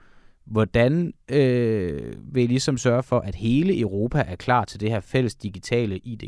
[0.44, 5.00] Hvordan øh, vil I ligesom sørge for, at hele Europa er klar til det her
[5.00, 6.22] fælles digitale ID?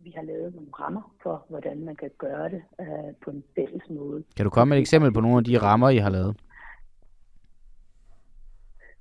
[0.00, 3.82] Vi har lavet nogle rammer for, hvordan man kan gøre det øh, på en fælles
[3.90, 4.24] måde.
[4.36, 6.36] Kan du komme med et eksempel på nogle af de rammer, I har lavet?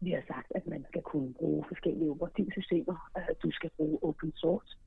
[0.01, 3.09] Vi har sagt, at man skal kunne bruge forskellige operativsystemer.
[3.17, 4.77] Øh, Du skal bruge open source.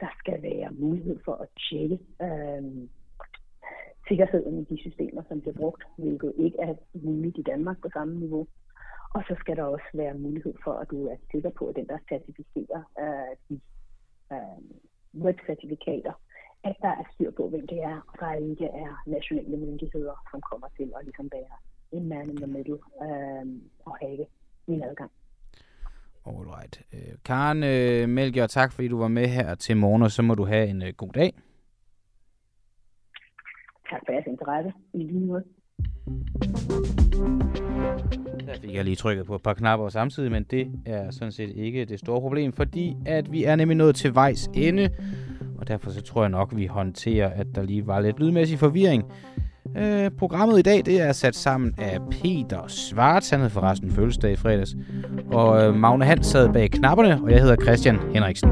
[0.00, 2.88] Der skal være mulighed for at tjekke øh,
[4.08, 8.14] sikkerheden i de systemer, som bliver brugt, hvilket ikke er muligt i Danmark på samme
[8.18, 8.46] niveau.
[9.14, 11.86] Og så skal der også være mulighed for, at du er sikker på, at den,
[11.86, 13.60] der certificerer øh, de
[14.32, 14.60] øh,
[15.24, 16.12] webcertifikater,
[16.64, 20.40] at der er styr på, hvem det er, og der ikke er nationale myndigheder, som
[20.40, 21.56] kommer til at ligesom være
[21.92, 23.46] en man in the middle øh,
[23.86, 24.26] og have
[24.66, 25.10] min adgang.
[26.28, 26.82] Alright.
[26.92, 30.34] Øh, Karen øh, Melchior, tak fordi du var med her til morgen, og så må
[30.34, 31.32] du have en øh, god dag.
[33.90, 34.72] Tak for jeres interesse.
[34.94, 35.44] I lige måde.
[38.46, 41.50] Der fik jeg lige trykket på et par knapper samtidig, men det er sådan set
[41.56, 44.90] ikke det store problem, fordi at vi er nemlig nået til vejs ende,
[45.58, 49.04] og derfor så tror jeg nok, vi håndterer, at der lige var lidt lydmæssig forvirring.
[49.76, 54.32] Øh, programmet i dag, det er sat sammen af Peter Svarts, han havde forresten fødselsdag
[54.32, 54.76] i fredags,
[55.32, 58.50] og øh, Magne Hans sad bag knapperne, og jeg hedder Christian Henriksen.